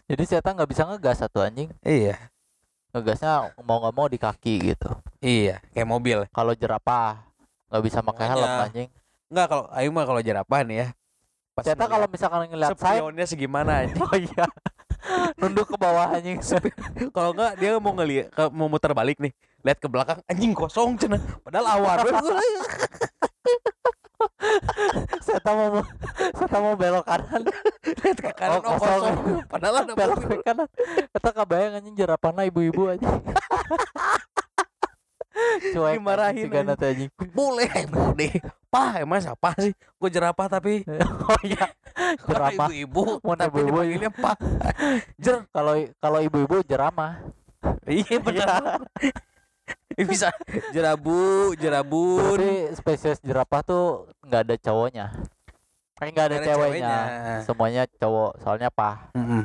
Jadi 0.10 0.24
Eta 0.28 0.50
nggak 0.50 0.68
bisa 0.68 0.84
ngegas 0.90 1.22
satu 1.22 1.46
anjing. 1.46 1.70
Iya. 1.86 2.18
Ngegasnya 2.92 3.54
mau 3.62 3.80
nggak 3.80 3.96
mau 3.96 4.10
di 4.10 4.18
kaki 4.18 4.74
gitu. 4.74 4.90
Iya 5.22 5.62
kayak 5.72 5.88
mobil. 5.88 6.26
Kalau 6.34 6.52
jerapah 6.58 7.33
nggak 7.74 7.84
bisa 7.90 8.06
pakai 8.06 8.26
helm 8.30 8.46
anjing. 8.70 8.90
Enggak 9.34 9.46
kalau 9.50 9.66
ayo 9.74 9.90
mah 9.90 10.06
kalau 10.06 10.22
jerapah 10.22 10.62
nih 10.62 10.78
ya. 10.78 10.88
Pas 11.58 11.66
Eta 11.66 11.86
kalau 11.90 12.06
misalkan 12.06 12.46
ngeliat 12.54 12.78
saya 12.78 13.02
spionnya 13.02 13.26
segimana 13.26 13.82
anjing? 13.82 13.98
Oh 14.06 14.14
iya. 14.14 14.46
Nunduk 15.42 15.74
ke 15.74 15.78
bawah 15.82 16.14
anjing. 16.14 16.38
Kalau 17.10 17.34
enggak 17.34 17.58
dia 17.58 17.82
mau 17.82 17.98
ngeliat 17.98 18.30
mau 18.54 18.70
muter 18.70 18.94
balik 18.94 19.18
nih. 19.18 19.34
Lihat 19.66 19.82
ke 19.82 19.90
belakang 19.90 20.22
anjing 20.30 20.54
kosong 20.54 21.02
cenah 21.02 21.18
padahal 21.42 21.82
awan 21.82 21.98
Eta 25.34 25.52
mau 25.58 25.82
si 25.82 26.40
Eta 26.46 26.58
mau 26.62 26.74
belok 26.78 27.06
kanan. 27.10 27.42
Lihat 28.06 28.18
ke 28.22 28.32
kanan 28.38 28.62
Oh, 28.62 28.62
oh, 28.62 28.78
kosong. 28.78 29.02
kosong. 29.02 29.18
Padahal 29.50 29.76
ada 29.82 29.94
belok 29.98 30.20
ke 30.30 30.36
kanan. 30.46 30.70
Eta 31.10 31.30
kebayang 31.34 31.74
anjing 31.82 31.96
jerapahna 31.98 32.46
ibu-ibu 32.46 32.94
aja 32.94 33.10
cuek 35.74 35.98
Dimarahin 35.98 36.46
anjing 36.46 36.46
si 36.46 36.54
Gana 36.54 36.74
teh 36.78 36.88
anjing. 36.94 37.10
Boleh 37.34 37.70
boleh. 37.90 38.34
Pah 38.70 39.02
emang 39.02 39.20
siapa 39.22 39.54
sih? 39.58 39.74
Gue 39.98 40.10
jerapah 40.10 40.48
tapi. 40.48 40.86
Oh 41.30 41.40
iya. 41.42 41.72
Jerapah. 42.30 42.68
ibu-ibu? 42.68 43.24
Mau 43.24 43.34
tapi 43.38 43.64
ibu-ibu, 43.64 43.80
dipanggilnya 43.80 44.12
pak 44.12 44.38
jer 45.16 45.46
kalau 45.56 45.74
kalau 46.02 46.20
ibu-ibu 46.20 46.60
jeramah. 46.68 47.22
Iya 47.88 48.18
benar. 48.20 48.84
Ih, 50.00 50.04
bisa. 50.10 50.34
Jerabu 50.76 51.54
jerabun. 51.56 52.36
Berarti 52.36 52.76
spesies 52.76 53.22
jerapah 53.24 53.62
tuh 53.64 54.10
nggak 54.26 54.42
ada 54.50 54.56
cowoknya. 54.60 55.08
Kan 55.94 56.12
nggak 56.12 56.28
ada 56.28 56.38
ada 56.42 56.46
ceweknya. 56.46 56.96
ceweknya. 57.00 57.38
semuanya 57.48 57.84
cowok 57.88 58.32
soalnya 58.44 58.68
apa 58.68 59.08
Mm-mm. 59.16 59.44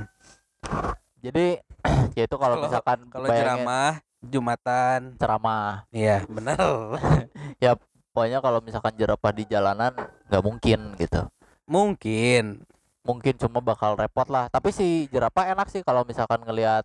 jadi 1.22 1.60
ya 2.18 2.22
itu 2.26 2.36
kalau 2.40 2.56
misalkan 2.58 2.98
Kalau 3.12 3.28
ceramah 3.30 4.02
Jumatan. 4.22 5.14
ceramah. 5.16 5.86
Iya, 5.94 6.26
benar. 6.26 6.58
pokoknya 8.18 8.42
kalau 8.42 8.58
misalkan 8.58 8.98
jerapah 8.98 9.30
di 9.30 9.46
jalanan 9.46 9.94
nggak 10.26 10.42
mungkin 10.42 10.98
gitu. 10.98 11.22
Mungkin. 11.70 12.66
Mungkin 13.06 13.34
cuma 13.38 13.62
bakal 13.62 13.94
repot 13.94 14.26
lah. 14.26 14.50
Tapi 14.50 14.74
si 14.74 15.06
jerapah 15.14 15.46
enak 15.54 15.70
sih 15.70 15.86
kalau 15.86 16.02
misalkan 16.02 16.42
ngelihat 16.42 16.82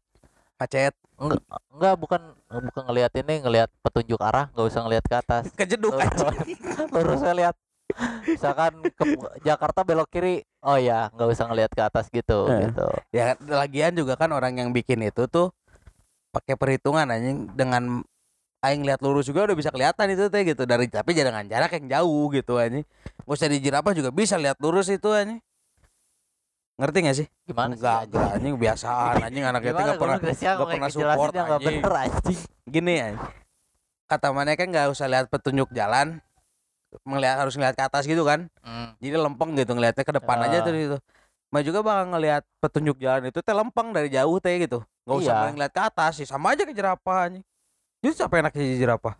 macet, 0.61 0.93
enggak 1.73 1.97
bukan 1.97 2.21
bukan 2.47 2.83
ngelihat 2.85 3.11
ini 3.17 3.41
ngelihat 3.41 3.69
petunjuk 3.81 4.21
arah. 4.21 4.53
Nggak 4.53 4.67
usah 4.69 4.81
ngelihat 4.85 5.05
ke 5.09 5.15
atas. 5.17 5.43
Kejeduk 5.57 5.97
anjing. 5.97 6.61
lurusnya 6.93 7.33
lihat. 7.33 7.55
Misalkan 8.29 8.79
ke 8.93 9.03
Jakarta 9.41 9.81
belok 9.81 10.13
kiri. 10.13 10.45
Oh 10.61 10.77
ya 10.77 11.09
nggak 11.17 11.29
usah 11.33 11.49
ngelihat 11.49 11.71
ke 11.73 11.81
atas 11.81 12.13
gitu 12.13 12.45
Eh. 12.45 12.69
gitu. 12.69 12.87
Ya 13.09 13.33
lagian 13.41 13.97
juga 13.97 14.13
kan 14.15 14.29
orang 14.31 14.53
yang 14.53 14.69
bikin 14.69 15.01
itu 15.01 15.25
tuh 15.25 15.49
pakai 16.33 16.57
perhitungan 16.57 17.05
anjing 17.05 17.45
dengan 17.53 18.01
aing 18.65 18.81
lihat 18.81 19.05
lurus 19.05 19.29
juga 19.29 19.45
udah 19.45 19.53
bisa 19.53 19.69
kelihatan 19.69 20.07
itu 20.09 20.25
teh 20.33 20.41
gitu 20.41 20.65
dari 20.65 20.89
tapi 20.89 21.13
jangan 21.13 21.45
jarak 21.45 21.77
yang 21.77 21.85
jauh 22.01 22.33
gitu 22.33 22.57
anjing. 22.57 22.81
Gak 23.23 23.35
usah 23.37 23.47
di 23.47 23.61
jerapah 23.61 23.93
juga 23.93 24.09
bisa 24.09 24.35
lihat 24.41 24.57
lurus 24.57 24.89
itu 24.89 25.07
anjing. 25.13 25.37
Ngerti 26.73 26.97
gak 27.05 27.17
sih? 27.21 27.27
gimana 27.45 27.75
enggak, 27.77 27.99
sih 28.01 28.07
enggak 28.09 28.29
anjing 28.33 28.53
biasaan 28.57 29.15
anjing 29.29 29.43
anak 29.45 29.61
itu 29.61 29.75
nggak 29.77 29.99
pernah 29.99 30.17
nggak 30.17 30.67
pernah 30.73 30.89
support 30.89 31.31
anjing. 31.35 31.61
bener 31.83 31.93
anjing 31.93 32.39
Gini 32.65 32.93
anjing. 32.97 33.21
Kata 34.09 34.27
mana 34.33 34.57
kan 34.57 34.67
nggak 34.73 34.87
usah 34.89 35.05
lihat 35.05 35.25
petunjuk 35.29 35.69
jalan 35.69 36.17
melihat 37.05 37.41
harus 37.41 37.53
ngeliat 37.57 37.73
ke 37.73 37.83
atas 37.85 38.05
gitu 38.05 38.21
kan 38.21 38.49
Hmm. 38.61 38.93
jadi 39.01 39.17
lempeng 39.17 39.57
gitu 39.57 39.73
ngelihatnya 39.73 40.05
ke 40.05 40.13
depan 40.13 40.37
aja 40.45 40.61
Ya. 40.61 40.65
tuh 40.65 40.73
itu 40.73 40.97
Mah 41.53 41.61
juga 41.61 41.85
bakal 41.85 42.09
ngelihat 42.13 42.43
petunjuk 42.61 42.97
jalan 42.97 43.29
itu 43.29 43.37
teh 43.41 43.53
lempeng 43.53 43.93
dari 43.93 44.09
jauh 44.09 44.37
teh 44.41 44.57
gitu 44.61 44.81
nggak 45.03 45.17
usah 45.17 45.33
Iya. 45.37 45.51
ngeliat 45.51 45.71
ke 45.71 45.81
atas 45.81 46.11
sih 46.15 46.25
sama 46.25 46.51
aja 46.51 46.63
ke 46.63 46.71
jerapah 46.71 47.27
anjing. 47.27 47.43
Jadi 47.99 48.13
siapa 48.13 48.35
enaknya 48.37 48.61
jadi 48.61 48.77
jerapah? 48.81 49.15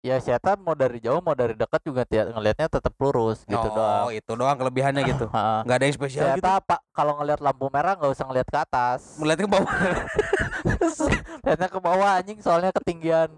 Ya 0.00 0.16
siapa? 0.16 0.54
Mau 0.54 0.72
dari 0.72 0.98
jauh 0.98 1.18
mau 1.18 1.34
dari 1.34 1.50
dekat 1.52 1.82
juga 1.82 2.02
tiap 2.02 2.30
ngelihatnya 2.30 2.68
tetap 2.68 2.94
lurus 2.96 3.42
gitu 3.42 3.58
oh 3.58 3.74
doang. 4.06 4.06
itu 4.12 4.32
doang 4.32 4.54
kelebihannya 4.54 5.02
gitu. 5.04 5.26
Nggak 5.66 5.76
ada 5.76 5.84
yang 5.84 5.94
spesial 5.94 6.24
gitu. 6.32 6.46
Siapa 6.46 6.62
pak? 6.62 6.80
Kalau 6.90 7.18
ngelihat 7.18 7.40
lampu 7.40 7.66
merah 7.68 7.94
nggak 7.94 8.12
usah 8.12 8.24
ngelihat 8.24 8.46
ke 8.46 8.58
atas. 8.60 9.18
Melihat 9.18 9.38
ke 9.42 9.48
bawah. 9.48 9.66
Lihatnya 11.42 11.68
ke 11.68 11.80
bawah 11.80 12.10
anjing 12.14 12.38
soalnya 12.38 12.70
ketinggian. 12.72 13.30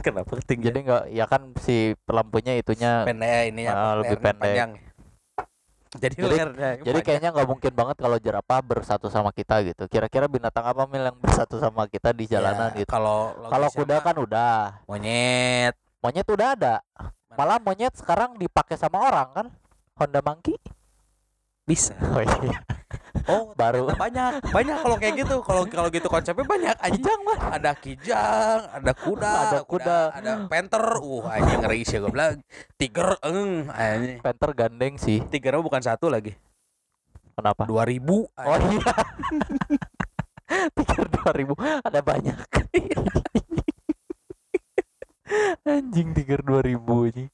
Kenapa 0.00 0.32
jadi 0.32 0.42
ketinggian 0.42 0.74
nggak 0.80 1.04
ya 1.12 1.24
kan 1.26 1.42
si 1.60 1.92
lampunya 2.08 2.56
itunya 2.56 3.04
pendek 3.04 3.52
ini 3.52 3.68
ya 3.68 3.72
Ah, 3.72 3.94
lebih 4.00 4.18
pendek. 4.18 4.42
panjang. 4.42 4.70
jadi 6.02 6.14
Jadi- 6.14 6.86
jadi 6.86 6.98
kayaknya 7.02 7.34
nggak 7.34 7.48
mungkin 7.50 7.72
banget 7.74 7.96
kalau 7.98 8.14
jerapah 8.22 8.62
bersatu 8.62 9.10
sama 9.10 9.34
kita 9.34 9.58
gitu. 9.66 9.90
Kira-kira 9.90 10.30
binatang 10.30 10.62
apa 10.62 10.86
mil 10.86 11.02
yang 11.02 11.18
bersatu 11.18 11.58
sama 11.58 11.90
kita 11.90 12.14
di 12.14 12.30
jalanan 12.30 12.70
Ya, 12.74 12.86
gitu? 12.86 12.90
kalau 12.94 13.34
kalau 13.50 13.68
kuda 13.74 13.98
kan 13.98 14.14
udah. 14.14 14.86
monyet. 14.86 15.74
Monyet 15.98 16.26
udah 16.30 16.48
ada. 16.54 16.74
Malah 17.34 17.58
monyet 17.58 17.94
sekarang 17.98 18.38
dipakai 18.38 18.78
sama 18.78 19.02
orang 19.02 19.28
kan? 19.34 19.46
Honda 19.98 20.22
Monkey 20.22 20.56
bisa 21.70 21.94
oh 22.18 22.18
iya 22.18 22.58
oh 23.30 23.54
baru 23.54 23.94
banyak 23.94 24.42
banyak 24.50 24.76
kalau 24.82 24.96
kayak 24.98 25.14
gitu 25.22 25.38
kalau 25.46 25.62
kalau 25.70 25.86
gitu 25.94 26.10
konsepnya 26.10 26.42
banyak 26.42 26.74
anjing 26.82 27.20
mah 27.22 27.38
ada 27.54 27.70
kijang, 27.78 28.60
ada 28.74 28.92
kuda, 28.96 29.34
Ada 29.54 29.60
kuda. 29.62 29.98
ada 30.18 30.32
panther. 30.50 30.82
Uh, 30.98 31.22
anjing 31.30 31.62
ngeri 31.62 31.86
sih 31.86 32.00
gue 32.00 32.10
bilang. 32.10 32.42
Tiger, 32.78 33.18
eng, 33.22 33.70
anjing. 33.70 34.18
Panther 34.24 34.50
gandeng 34.56 34.98
sih 34.98 35.22
Tiger 35.30 35.60
bukan 35.62 35.82
satu 35.82 36.10
lagi. 36.10 36.34
kenapa 37.36 37.64
2000. 37.64 38.10
oh 38.10 38.58
iya 38.74 38.94
tiga 40.76 41.00
dua 41.06 41.30
ribu 41.30 41.54
ada 41.56 42.00
banyak 42.02 42.34
anjing 45.70 46.10
tiga 46.12 46.36
dua 46.42 46.60
ribu 46.60 47.06
ini 47.06 47.30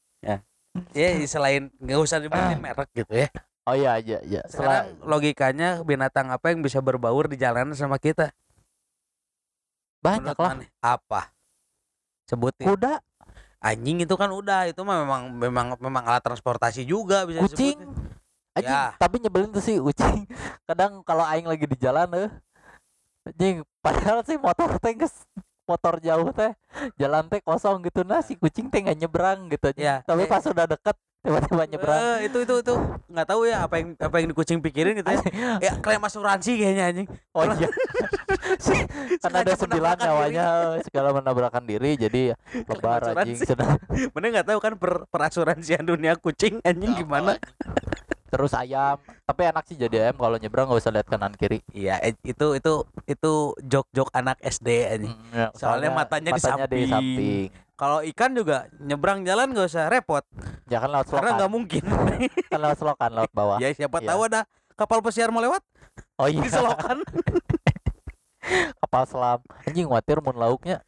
Ya, 0.92 1.16
selain 1.24 1.72
nggak 1.80 2.00
usah 2.04 2.20
disebutin 2.20 2.60
merek 2.60 2.92
gitu 2.92 3.08
ya. 3.08 3.32
Oh 3.66 3.74
iya 3.74 3.98
iya 3.98 4.18
iya 4.22 4.42
Sekarang 4.46 4.86
Setelah 4.94 5.06
logikanya 5.06 5.68
binatang 5.82 6.30
apa 6.30 6.54
yang 6.54 6.62
bisa 6.62 6.78
berbaur 6.78 7.26
di 7.26 7.36
jalanan 7.36 7.74
sama 7.74 7.98
kita? 7.98 8.30
banyak 9.98 10.38
Menurut 10.38 10.38
lah? 10.38 10.54
Apa? 10.80 11.34
Sebutin. 12.26 12.66
kuda 12.66 13.02
Anjing 13.58 14.04
itu 14.06 14.14
kan 14.14 14.30
udah, 14.30 14.70
itu 14.70 14.78
mah 14.86 15.02
memang 15.02 15.22
memang 15.34 15.66
memang 15.82 16.02
alat 16.06 16.22
transportasi 16.22 16.86
juga 16.86 17.26
bisa 17.26 17.42
kucing 17.42 17.74
disebutin. 17.74 18.14
anjing 18.54 18.76
Ya. 18.78 18.94
tapi 18.96 19.16
nyebelin 19.18 19.50
tuh 19.50 19.60
sih 19.64 19.76
kucing 19.82 20.24
kadang 20.68 21.02
kalau 21.02 21.26
aing 21.26 21.44
lagi 21.44 21.66
di 21.66 21.74
jalan 21.76 22.06
eh 22.14 22.30
anjing 23.26 23.66
padahal 23.82 24.22
sih 24.22 24.38
motor 24.38 24.78
teh 24.78 24.94
motor 25.66 25.98
jauh 25.98 26.30
teh 26.30 26.52
jalan 26.94 27.26
teh 27.26 27.42
kosong 27.42 27.82
gitu 27.82 28.06
nah 28.06 28.22
si 28.22 28.38
kucing 28.38 28.70
teh 28.70 28.80
nggak 28.86 28.96
nyebrang 29.02 29.50
gitu 29.50 29.74
aja 29.74 29.80
Ya, 29.82 29.94
tapi 30.06 30.24
eh. 30.24 30.30
pas 30.30 30.44
udah 30.46 30.64
deket 30.70 30.96
tiba-tiba 31.26 31.62
nyebrang 31.66 31.98
Eh, 31.98 32.18
itu 32.30 32.38
itu 32.46 32.54
itu 32.62 32.74
nggak 33.10 33.26
tahu 33.26 33.40
ya 33.50 33.56
apa 33.66 33.74
yang 33.82 33.88
apa 33.98 34.16
yang 34.22 34.26
di 34.30 34.36
kucing 34.38 34.58
pikirin 34.62 34.94
gitu 35.02 35.10
ya. 35.10 35.20
ya 35.66 35.72
klaim 35.82 36.02
asuransi 36.06 36.52
kayaknya 36.54 36.84
anjing. 36.94 37.08
oh 37.34 37.42
iya 37.50 37.68
kan 39.22 39.32
ada 39.34 39.54
sembilan 39.58 39.96
nyawanya 39.98 40.46
eh, 40.78 40.84
segala 40.86 41.08
menabrakan 41.10 41.64
diri 41.66 41.98
jadi 41.98 42.20
ya 42.32 42.36
lebar 42.70 43.10
anjing. 43.18 43.42
Mana 44.14 44.26
nggak 44.38 44.46
tahu 44.54 44.58
kan 44.62 44.72
per 44.78 45.04
perasuransian 45.10 45.82
dunia 45.82 46.14
kucing 46.14 46.62
anjing 46.62 46.94
gimana? 46.94 47.34
terus 48.26 48.52
ayam 48.58 48.98
tapi 49.22 49.46
enak 49.46 49.64
sih 49.70 49.78
jadi 49.78 50.10
ayam 50.10 50.18
kalau 50.18 50.36
nyebrang 50.36 50.66
nggak 50.66 50.82
usah 50.82 50.92
lihat 50.92 51.06
kanan 51.06 51.32
kiri 51.38 51.62
Iya 51.70 52.02
eh, 52.02 52.12
itu 52.26 52.58
itu 52.58 52.82
itu 53.06 53.32
jok-jok 53.62 54.10
anak 54.12 54.36
SD 54.42 54.68
anjing. 54.92 55.14
Mm, 55.14 55.30
ya, 55.32 55.46
Soalnya 55.54 55.90
matanya 55.94 56.30
di 56.34 56.42
samping. 56.42 56.90
samping. 56.90 57.48
Kalau 57.76 58.00
ikan 58.02 58.32
juga 58.32 58.72
nyebrang 58.78 59.20
jalan 59.20 59.52
nggak 59.52 59.68
usah 59.68 59.86
repot 59.86 60.24
jangan 60.64 60.88
lewat 60.90 61.06
karena 61.06 61.12
selokan 61.12 61.32
nggak 61.36 61.52
mungkin. 61.52 61.82
kan 62.50 62.58
lewat 62.58 62.76
selokan 62.76 63.10
lewat 63.12 63.30
bawah 63.30 63.56
ya 63.60 63.68
siapa 63.70 64.00
Iya. 64.00 64.08
tahu 64.08 64.20
ada 64.24 64.40
kapal 64.72 64.98
pesiar 65.00 65.28
mau 65.28 65.38
lewat 65.38 65.60
oh 66.16 66.24
iya 66.24 66.40
di 66.40 66.48
selokan. 66.48 67.04
kapal 68.80 69.02
selam 69.04 69.38
anjing 69.62 69.84
khawatir 69.84 70.18
mun 70.20 70.34
lauknya 70.34 70.80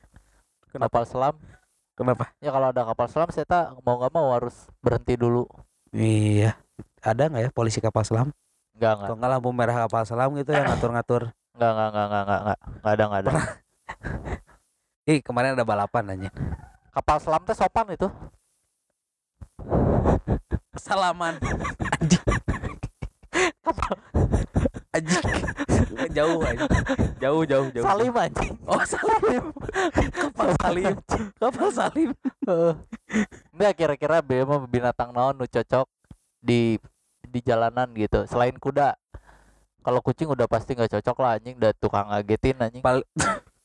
kapal 0.70 1.02
selam 1.02 1.34
Kenapa? 1.92 2.30
ya 2.38 2.48
kalau 2.48 2.70
ada 2.70 2.86
kapal 2.86 3.06
selam 3.06 3.28
saya 3.28 3.42
tak 3.42 3.64
mau 3.82 3.98
nggak 3.98 4.12
mau 4.12 4.30
harus 4.32 4.54
berhenti 4.78 5.14
dulu 5.14 5.44
Iya. 5.88 6.54
Ada 7.00 7.26
nggak 7.26 7.42
ya 7.42 7.50
polisi 7.50 7.80
kapal 7.80 8.02
selam? 8.02 8.28
nggak 8.72 8.92
nggak 8.94 9.08
Atau 9.08 9.14
nggak 9.16 9.30
lampu 9.30 9.50
merah 9.50 9.76
kapal 9.82 10.02
selam 10.04 10.30
gitu 10.34 10.52
yang 10.52 10.64
ngatur-ngatur? 10.66 11.34
nggak 11.58 11.70
nggak 11.70 11.88
nggak 11.90 12.06
nggak 12.06 12.22
nggak 12.22 12.40
nggak 12.40 12.58
nggak 12.78 12.92
ada 12.92 13.04
nggak 13.04 13.20
ada 13.20 13.32
Ih 15.04 15.18
kemarin 15.20 15.52
ada 15.52 15.64
balapan 15.64 16.04
anjing. 16.12 16.34
Kapal 16.98 17.22
selam 17.22 17.42
teh 17.46 17.54
sopan 17.54 17.86
itu 17.94 18.10
Salaman. 20.78 21.34
Anjing. 21.98 22.22
kapal 23.66 23.94
Anjing. 24.94 25.26
jauh 26.14 26.38
anjing. 26.42 26.70
Jauh 27.18 27.42
jauh 27.42 27.66
jauh. 27.74 27.84
salim 27.86 28.14
anjing 28.14 28.54
Oh 28.62 28.82
salim. 28.86 29.44
Kapal 30.14 30.48
salim. 30.62 30.94
Kapal 31.38 31.68
salim. 31.74 32.10
Heeh. 32.46 32.72
nggak 33.54 33.72
kira-kira 33.74 34.22
be 34.22 34.42
mah 34.46 34.62
binatang 34.70 35.10
naon 35.10 35.34
nu 35.34 35.50
cocok 35.50 35.90
di 36.38 36.78
di 37.26 37.40
jalanan 37.42 37.90
gitu 37.98 38.24
selain 38.30 38.54
kuda 38.54 38.94
kalau 39.82 39.98
kucing 39.98 40.30
udah 40.30 40.46
pasti 40.46 40.78
nggak 40.78 40.94
cocok 40.98 41.16
lah 41.18 41.38
anjing 41.38 41.58
udah 41.58 41.74
tukang 41.74 42.06
ngagetin 42.06 42.56
anjing 42.62 42.82
Pal 42.86 43.02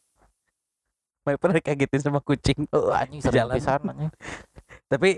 Main 1.24 1.38
pernah 1.40 1.60
kagetin 1.60 2.02
sama 2.04 2.20
kucing. 2.20 2.68
Eh, 2.68 2.92
anjing 3.02 3.20
sering 3.24 3.40
Jalan. 3.48 3.56
pisan 3.56 3.82
anjing 3.88 4.12
Tapi 4.92 5.10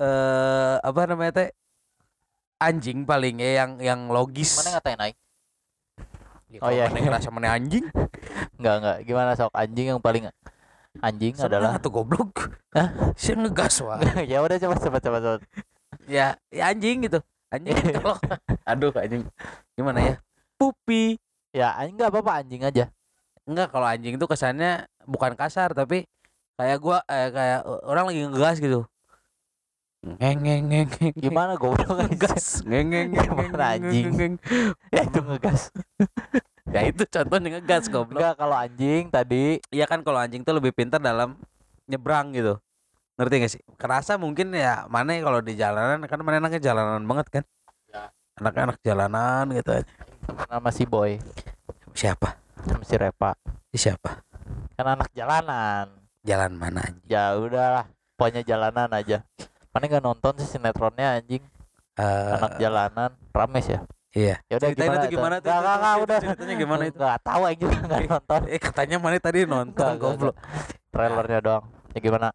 eh 0.00 0.74
apa 0.80 1.00
namanya 1.04 1.32
teh? 1.36 1.48
Anjing 2.60 3.02
paling 3.04 3.40
ya 3.40 3.64
yang 3.64 3.70
yang 3.80 4.00
logis. 4.08 4.60
mana 4.60 4.78
ngatain 4.78 4.98
naik 5.00 5.16
Ya, 6.50 6.58
Oh, 6.66 6.70
iya. 6.74 6.90
mana 6.90 6.98
ngerasa 7.06 7.30
mana 7.30 7.54
anjing? 7.54 7.86
nggak 8.58 8.74
nggak 8.82 8.96
gimana 9.06 9.38
sok 9.38 9.54
anjing 9.54 9.94
yang 9.94 10.02
paling 10.02 10.26
anjing 10.98 11.32
adalah 11.38 11.78
atau 11.78 11.94
goblok. 11.94 12.50
Hah? 12.74 13.14
Si 13.14 13.30
ngegas 13.32 13.78
wah. 13.86 14.02
ya 14.30 14.42
udah 14.42 14.58
coba 14.58 14.74
coba 14.76 14.98
coba 14.98 15.18
coba 15.22 15.36
ya, 16.10 16.34
ya 16.50 16.74
anjing 16.74 17.06
gitu. 17.06 17.22
Anjing 17.54 17.78
kalau 18.02 18.18
aduh 18.66 18.90
anjing. 18.98 19.22
Gimana 19.78 19.98
ya? 20.02 20.14
Pupi. 20.58 21.14
ya 21.50 21.70
anjing 21.78 21.94
nggak 21.98 22.10
apa-apa 22.10 22.42
anjing 22.42 22.62
aja 22.62 22.84
Enggak 23.46 23.70
kalau 23.70 23.86
anjing 23.86 24.14
itu 24.14 24.26
kesannya 24.26 24.90
bukan 25.10 25.34
kasar 25.34 25.74
tapi 25.74 26.06
kayak 26.54 26.78
gua 26.78 27.02
eh, 27.10 27.34
kayak 27.34 27.60
orang 27.66 28.04
lagi 28.06 28.20
ngegas 28.30 28.56
gitu. 28.62 28.86
Ngeng 30.00 30.38
ngeng 30.40 30.64
ngeng 30.70 30.88
ngeng. 30.96 31.14
gimana 31.18 31.52
goblok 31.60 31.98
ngegas. 32.08 32.64
Ngeng 32.64 32.88
ngeng 32.88 33.08
ngeng, 33.12 33.52
anjing? 33.58 34.06
ngeng, 34.08 34.14
ngeng. 34.16 34.34
ya 34.94 35.02
itu 35.04 35.18
ngegas. 35.18 35.62
Ya 36.70 36.86
itu 36.86 37.02
contohnya 37.02 37.58
ngegas 37.58 37.90
goblok. 37.90 38.22
Enggak 38.22 38.38
kalau 38.38 38.54
anjing 38.54 39.10
tadi. 39.10 39.58
Iya 39.74 39.90
kan 39.90 40.06
kalau 40.06 40.22
anjing 40.22 40.46
tuh 40.46 40.54
lebih 40.54 40.70
pintar 40.70 41.02
dalam 41.02 41.34
nyebrang 41.90 42.30
gitu. 42.30 42.62
Ngerti 43.18 43.34
gak 43.42 43.52
sih? 43.58 43.62
Kerasa 43.74 44.14
mungkin 44.14 44.54
ya 44.54 44.86
mana 44.86 45.18
kalau 45.18 45.42
di 45.42 45.58
jalanan 45.58 45.98
kan 46.06 46.22
mana 46.22 46.38
anaknya 46.38 46.70
jalanan 46.70 47.02
banget 47.10 47.26
kan? 47.26 47.44
Ya. 47.90 48.14
anak-anak 48.38 48.78
jalanan 48.86 49.50
gitu 49.50 49.82
aja. 49.82 49.84
Nama 50.46 50.70
si 50.70 50.86
boy. 50.86 51.18
Siapa? 51.90 52.38
Sama 52.62 52.86
si 52.86 52.94
Repa 52.94 53.34
siapa? 53.78 54.26
Kan 54.74 54.86
anak 54.98 55.14
jalanan. 55.14 55.86
Jalan 56.26 56.52
mana 56.58 56.82
anjing? 56.82 57.06
Ya 57.06 57.38
udahlah 57.38 57.86
pokoknya 58.18 58.42
jalanan 58.42 58.90
aja. 58.90 59.22
Mana 59.70 59.86
nggak 59.86 60.04
nonton 60.04 60.34
sih 60.42 60.58
sinetronnya 60.58 61.22
anjing? 61.22 61.44
Eh, 61.94 62.32
anak 62.34 62.58
jalanan 62.58 63.10
rames 63.30 63.66
ya? 63.70 63.80
iya. 64.10 64.42
Ya 64.50 64.58
udah 64.58 64.68
gimana 64.74 64.94
itu 65.06 65.08
gimana 65.14 65.34
tuh, 65.38 65.50
nggak, 65.54 65.70
itu 65.70 66.02
udah. 66.02 66.18
Ceritanya 66.18 66.54
gimana 66.58 66.82
itu? 66.90 66.98
nggak 66.98 67.20
tahu 67.22 67.42
aja 67.46 67.64
nggak 67.70 68.00
nonton. 68.10 68.40
eh 68.50 68.60
katanya 68.60 68.96
mana 68.98 69.16
tadi 69.22 69.38
nonton 69.46 69.90
goblok. 70.00 70.36
trailernya 70.90 71.38
doang. 71.38 71.64
Ya 71.94 71.98
gimana? 72.02 72.28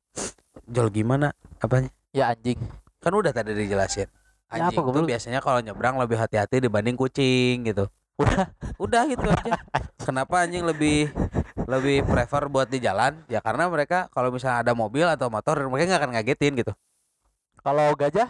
Jol 0.72 0.88
gimana? 0.90 1.28
Apanya? 1.60 1.92
Ya 2.16 2.32
anjing. 2.32 2.58
Kan 3.04 3.12
udah 3.12 3.36
tadi 3.36 3.52
dijelasin. 3.52 4.08
Ya, 4.08 4.72
anjing 4.72 4.72
apa, 4.72 4.80
tuh 4.80 4.84
goblok? 4.88 5.10
biasanya 5.12 5.40
kalau 5.44 5.60
nyebrang 5.60 6.00
lebih 6.00 6.16
hati-hati 6.16 6.64
dibanding 6.64 6.96
kucing 6.96 7.68
gitu 7.68 7.92
udah 8.16 8.48
udah 8.80 9.04
gitu 9.12 9.28
aja. 9.28 9.52
Kenapa 10.00 10.48
anjing 10.48 10.64
lebih 10.64 11.12
lebih 11.68 12.08
prefer 12.08 12.48
buat 12.48 12.68
di 12.72 12.80
jalan? 12.80 13.20
Ya 13.28 13.44
karena 13.44 13.68
mereka 13.68 14.08
kalau 14.12 14.32
misalnya 14.32 14.64
ada 14.64 14.74
mobil 14.78 15.04
atau 15.08 15.28
motor 15.28 15.60
mereka 15.68 15.92
nggak 15.92 16.02
akan 16.02 16.12
ngagetin 16.16 16.54
gitu. 16.56 16.74
Kalau 17.60 17.92
gajah? 17.98 18.30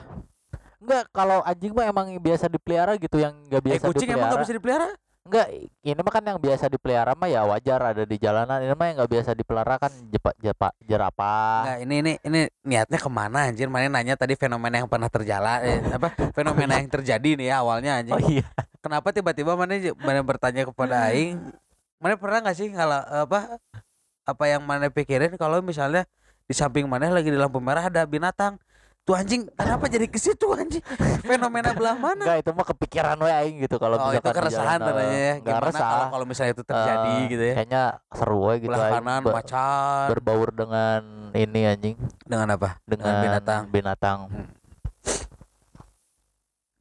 Enggak, 0.80 1.10
kalau 1.10 1.42
anjing 1.44 1.74
mah 1.74 1.86
emang 1.90 2.08
biasa 2.22 2.46
dipelihara 2.46 2.94
gitu 2.98 3.18
yang 3.18 3.34
nggak 3.50 3.62
eh 3.62 3.66
biasa 3.66 3.84
kucing 3.90 4.10
emang 4.10 4.30
dipelihara. 4.30 4.30
nggak 4.30 4.44
bisa 4.46 4.54
dipelihara 4.54 4.90
Enggak, 5.26 5.50
ini 5.82 6.00
mah 6.06 6.14
kan 6.14 6.22
yang 6.22 6.38
biasa 6.38 6.70
dipelihara 6.70 7.18
mah 7.18 7.26
ya 7.26 7.42
wajar 7.50 7.82
ada 7.82 8.06
di 8.06 8.14
jalanan. 8.22 8.62
Ini 8.62 8.78
mah 8.78 8.86
yang 8.94 8.96
nggak 9.02 9.10
biasa 9.10 9.34
dipelihara 9.34 9.82
kan 9.82 9.90
jepa, 10.14 10.38
jepa, 10.38 10.70
jerapah. 10.86 11.66
Nggak, 11.66 11.78
ini 11.82 11.96
ini 11.98 12.12
ini 12.30 12.42
niatnya 12.62 13.00
ke 13.02 13.10
mana 13.10 13.50
anjir 13.50 13.66
mana 13.66 13.90
nanya 13.90 14.14
tadi 14.14 14.38
fenomena 14.38 14.78
yang 14.78 14.86
pernah 14.86 15.10
terjala 15.10 15.66
eh, 15.66 15.82
apa 15.82 16.14
fenomena 16.30 16.78
yang 16.78 16.94
terjadi 16.94 17.42
nih 17.42 17.48
ya 17.50 17.56
awalnya 17.66 18.06
anjing 18.06 18.14
Oh 18.14 18.22
iya. 18.22 18.46
kenapa 18.86 19.10
tiba-tiba 19.10 19.58
mana 19.58 19.74
mana 19.98 20.22
bertanya 20.22 20.62
kepada 20.70 21.10
aing 21.10 21.42
mana 21.98 22.22
pernah 22.22 22.46
nggak 22.46 22.58
sih 22.62 22.70
kalau 22.70 23.02
apa 23.02 23.58
apa 24.30 24.44
yang 24.46 24.62
mana 24.62 24.94
pikirin 24.94 25.34
kalau 25.42 25.58
misalnya 25.66 26.06
di 26.46 26.54
samping 26.54 26.86
mana 26.86 27.10
lagi 27.10 27.34
di 27.34 27.38
lampu 27.42 27.58
merah 27.58 27.90
ada 27.90 28.06
binatang 28.06 28.62
tuh 29.06 29.14
anjing 29.14 29.46
kenapa 29.54 29.86
jadi 29.86 30.10
ke 30.10 30.18
situ 30.18 30.50
anjing? 30.50 30.82
Fenomena 31.30 31.78
belah 31.78 31.94
mana? 31.94 32.26
Enggak, 32.26 32.38
itu 32.42 32.50
mah 32.58 32.66
kepikiran 32.66 33.16
we 33.22 33.30
aing 33.30 33.56
gitu 33.62 33.78
kalau 33.78 34.02
oh 34.02 34.10
itu 34.10 34.26
keresahan 34.26 34.82
tanya 34.82 35.06
ya. 35.06 35.34
Gimana 35.46 35.70
resah. 35.70 35.90
kalau 35.94 36.06
kalau 36.10 36.26
misalnya 36.26 36.52
itu 36.58 36.64
terjadi 36.66 37.14
Eh, 37.14 37.22
gitu 37.30 37.44
ya? 37.46 37.54
Kayaknya 37.54 37.84
seru 38.10 38.38
we 38.50 38.54
gitu 38.66 38.74
belah 38.74 38.90
kanan 38.98 39.22
Be- 39.22 39.36
macan 39.38 40.06
berbaur 40.10 40.50
dengan 40.58 41.02
ini 41.38 41.62
anjing, 41.70 41.96
dengan 42.26 42.48
apa? 42.58 42.82
Dengan, 42.90 43.14
binatang. 43.22 43.62
Binatang. 43.70 44.18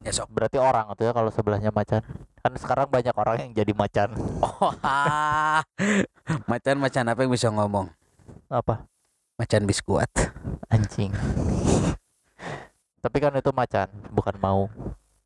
ya 0.01 0.13
sok 0.13 0.29
Berarti 0.33 0.57
orang 0.57 0.89
tuh 0.97 1.05
ya 1.05 1.13
kalau 1.13 1.29
sebelahnya 1.29 1.69
macan. 1.69 2.01
Kan 2.41 2.53
sekarang 2.57 2.89
banyak 2.89 3.13
orang 3.13 3.37
yang 3.37 3.51
jadi 3.53 3.73
macan. 3.77 4.17
oh 4.45 4.73
macan 6.49 6.75
macan 6.81 7.05
apa 7.05 7.19
yang 7.21 7.29
bisa 7.29 7.53
ngomong? 7.53 7.93
Apa? 8.49 8.89
macan 9.35 9.67
biskuat. 9.67 10.09
Anjing. 10.71 11.11
Tapi 13.05 13.17
kan 13.19 13.29
itu 13.31 13.51
macan, 13.51 13.85
bukan 14.09 14.33
mau. 14.35 14.65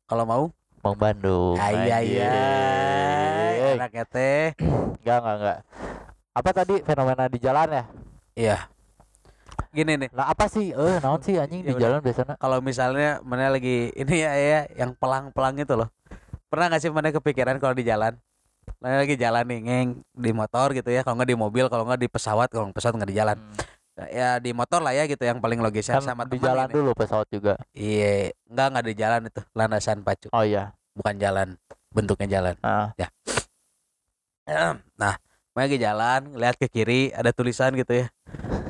kalau 0.04 0.24
mau 0.24 0.44
Mau 0.80 0.92
Bandung. 0.92 1.56
Ayah 1.56 2.00
ya 2.02 2.28
Anjing. 2.28 3.76
anaknya 3.78 4.04
teh 4.06 4.44
Enggak, 4.98 5.16
enggak, 5.18 5.34
enggak. 5.34 5.58
Apa 6.30 6.50
tadi 6.50 6.74
fenomena 6.82 7.24
di 7.26 7.38
jalan 7.38 7.68
ya? 7.70 7.84
iya 8.34 8.56
gini 9.70 9.94
nih 9.96 10.10
Lah 10.10 10.28
apa 10.28 10.44
sih? 10.44 10.72
Eh, 10.72 10.96
naon 10.98 11.20
sih 11.20 11.36
anjing 11.36 11.62
Ya 11.62 11.66
di 11.66 11.72
udah. 11.72 11.80
jalan 11.80 11.98
biasanya? 12.00 12.34
kalau 12.36 12.58
misalnya 12.60 13.22
mana 13.22 13.48
lagi 13.48 13.92
ini 13.92 14.14
ya 14.18 14.32
ya 14.34 14.60
yang 14.74 14.92
pelang-pelang 14.92 15.56
itu 15.56 15.72
loh 15.72 15.88
pernah 16.46 16.66
nggak 16.66 16.80
sih 16.80 16.90
mana 16.90 17.08
kepikiran 17.10 17.56
kalau 17.56 17.72
di 17.72 17.82
jalan 17.82 18.18
mana 18.76 19.00
lagi 19.00 19.14
jalan 19.14 19.44
nih 19.46 19.60
ngeng 19.62 19.88
di 20.10 20.30
motor 20.32 20.72
gitu 20.72 20.88
ya 20.88 21.00
kalau 21.00 21.16
nggak 21.16 21.28
di 21.28 21.38
mobil 21.38 21.64
kalau 21.66 21.84
nggak 21.84 21.96
di 21.98 22.08
pesawat 22.08 22.48
kalau 22.48 22.68
pesawat 22.68 22.98
nggak 22.98 23.08
di 23.08 23.16
jalan 23.16 23.36
Hmm. 23.38 23.54
Ya 24.08 24.28
di 24.38 24.50
motor 24.50 24.80
lah 24.80 24.92
ya 24.92 25.04
gitu 25.04 25.20
yang 25.20 25.38
paling 25.38 25.58
logis 25.58 25.84
ya 25.84 25.98
Kan 25.98 26.06
sama 26.06 26.22
di 26.24 26.38
jalan 26.38 26.64
ini. 26.64 26.74
dulu 26.74 26.90
pesawat 26.92 27.28
juga. 27.28 27.60
iya 27.72 28.32
nggak 28.46 28.66
nggak 28.70 28.84
di 28.86 28.94
jalan 28.94 29.20
itu 29.26 29.40
landasan 29.52 30.00
pacu 30.00 30.28
Oh 30.30 30.40
iya. 30.40 30.72
bukan 30.92 31.16
jalan 31.16 31.48
bentuknya 31.90 32.40
jalan 32.40 32.54
Ah, 32.60 32.94
nah 34.96 35.14
mana 35.50 35.66
lagi 35.66 35.76
jalan 35.76 36.20
lihat 36.34 36.56
ke 36.56 36.66
kiri 36.66 37.10
ada 37.10 37.30
tulisan 37.30 37.74
gitu 37.74 37.92
ya 37.92 38.06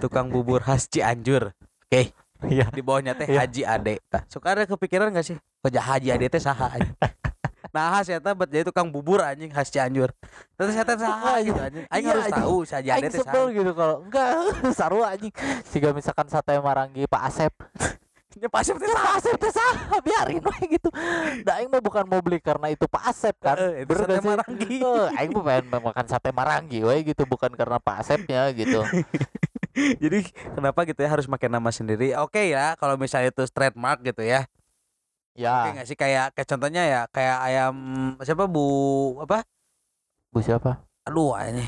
tukang 0.01 0.29
bubur 0.29 0.59
khas 0.59 0.89
Cianjur 0.89 1.53
oke 1.87 2.03
iya. 2.49 2.67
di 2.69 2.81
bawahnya 2.81 3.13
teh 3.13 3.29
Iya. 3.29 3.45
Haji 3.45 3.63
Ade. 3.63 3.95
Nah, 4.09 4.23
suka 4.27 4.57
ada 4.57 4.65
kepikiran 4.65 5.13
gak 5.13 5.23
sih? 5.23 5.37
Kok 5.61 5.71
Haji 5.71 6.09
Ade 6.11 6.27
teh 6.27 6.41
saha? 6.41 6.73
Nah, 7.71 7.95
khas 7.95 8.11
eta 8.11 8.35
jadi 8.51 8.67
tukang 8.67 8.91
bubur 8.91 9.23
anjing 9.23 9.51
khas 9.51 9.71
Cianjur. 9.71 10.11
Terus 10.59 10.75
saya 10.75 10.83
teh 10.83 10.99
saha 10.99 11.39
gitu 11.47 11.59
anjing. 11.59 11.85
Aing 11.87 12.05
Iya, 12.05 12.11
harus 12.13 12.27
anjing. 12.27 12.43
tahu 12.43 12.57
Aing 12.67 13.05
teh 13.07 13.21
sebel 13.23 13.45
gitu 13.55 13.71
kalau 13.79 13.97
enggak 14.03 14.31
seru 14.79 15.01
anjing. 15.07 15.33
Jika 15.71 15.95
misalkan 15.95 16.27
sate 16.27 16.59
Marangi 16.59 17.07
Pak 17.07 17.23
Asep, 17.27 17.55
Ya 18.39 18.47
pasti 18.47 18.71
teh 18.73 18.87
Pak 18.87 18.95
saha. 18.95 19.19
Asep 19.19 19.35
teh 19.43 19.53
saha 19.53 19.97
biarin 20.07 20.39
we 20.39 20.79
gitu. 20.79 20.89
Da 21.43 21.59
aing 21.59 21.67
mah 21.67 21.83
bukan 21.83 22.07
mau 22.07 22.23
beli 22.23 22.39
karena 22.39 22.71
itu 22.71 22.87
Pak 22.87 23.03
Asep 23.11 23.35
kan. 23.43 23.59
Heeh, 23.59 23.83
itu 23.83 23.93
sate? 23.93 24.23
Marangi. 24.23 24.77
Eh, 24.81 25.09
aing 25.19 25.31
mah 25.35 25.43
pengen 25.43 25.67
makan 25.83 26.07
sate 26.07 26.31
Marangi 26.31 26.81
we 26.87 26.97
gitu 27.03 27.27
bukan 27.27 27.51
karena 27.53 27.83
Pak 27.83 28.07
Asepnya 28.07 28.49
gitu. 28.55 28.87
Jadi 29.75 30.27
kenapa 30.55 30.83
gitu 30.87 30.99
ya 31.03 31.11
harus 31.11 31.27
pakai 31.27 31.51
nama 31.51 31.71
sendiri? 31.71 32.15
Oke 32.19 32.51
ya, 32.51 32.75
kalau 32.79 32.95
misalnya 32.95 33.35
itu 33.35 33.43
trademark 33.51 34.03
gitu 34.03 34.23
ya. 34.23 34.47
Oke 35.41 35.49
Ya, 35.49 35.73
nggak 35.73 35.89
sih 35.89 35.97
kayak 35.97 36.37
kayak 36.37 36.49
contohnya 36.49 36.83
ya 36.85 37.01
kayak 37.09 37.39
ayam 37.41 37.75
siapa 38.21 38.45
Bu 38.45 38.65
apa? 39.25 39.41
Bu 40.29 40.45
siapa? 40.45 40.85
Aduh 41.09 41.33
ini 41.41 41.65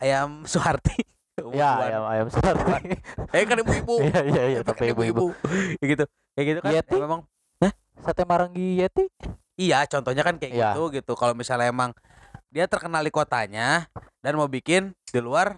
ayam 0.00 0.48
Suharti. 0.48 0.96
Ya, 1.40 1.72
ayam 1.80 2.04
ayam 2.04 2.26
Suharti. 2.28 3.00
Eh 3.32 3.44
kan 3.48 3.56
ibu-ibu. 3.60 3.96
Iya 4.04 4.20
iya 4.28 4.42
iya 4.48 4.60
kan 4.60 4.72
tapi 4.72 4.92
ibu-ibu. 4.92 5.32
Ya 5.80 5.84
gitu. 5.88 6.04
Kayak 6.32 6.46
gitu 6.48 6.60
kan 6.60 6.70
Yeti? 6.72 6.96
ya 6.96 7.00
memang 7.00 7.20
Sate 8.00 8.24
Marangi 8.24 8.80
Yeti? 8.80 9.04
Iya, 9.56 9.84
contohnya 9.84 10.24
kan 10.24 10.40
kayak 10.40 10.52
Iya. 10.52 10.68
gitu 10.72 10.88
gitu. 10.92 11.12
Kalau 11.16 11.36
misalnya 11.36 11.68
emang 11.68 11.92
dia 12.48 12.64
terkenal 12.64 13.00
di 13.00 13.12
kotanya 13.12 13.88
dan 14.20 14.32
mau 14.36 14.48
bikin 14.48 14.92
di 15.08 15.20
luar 15.20 15.56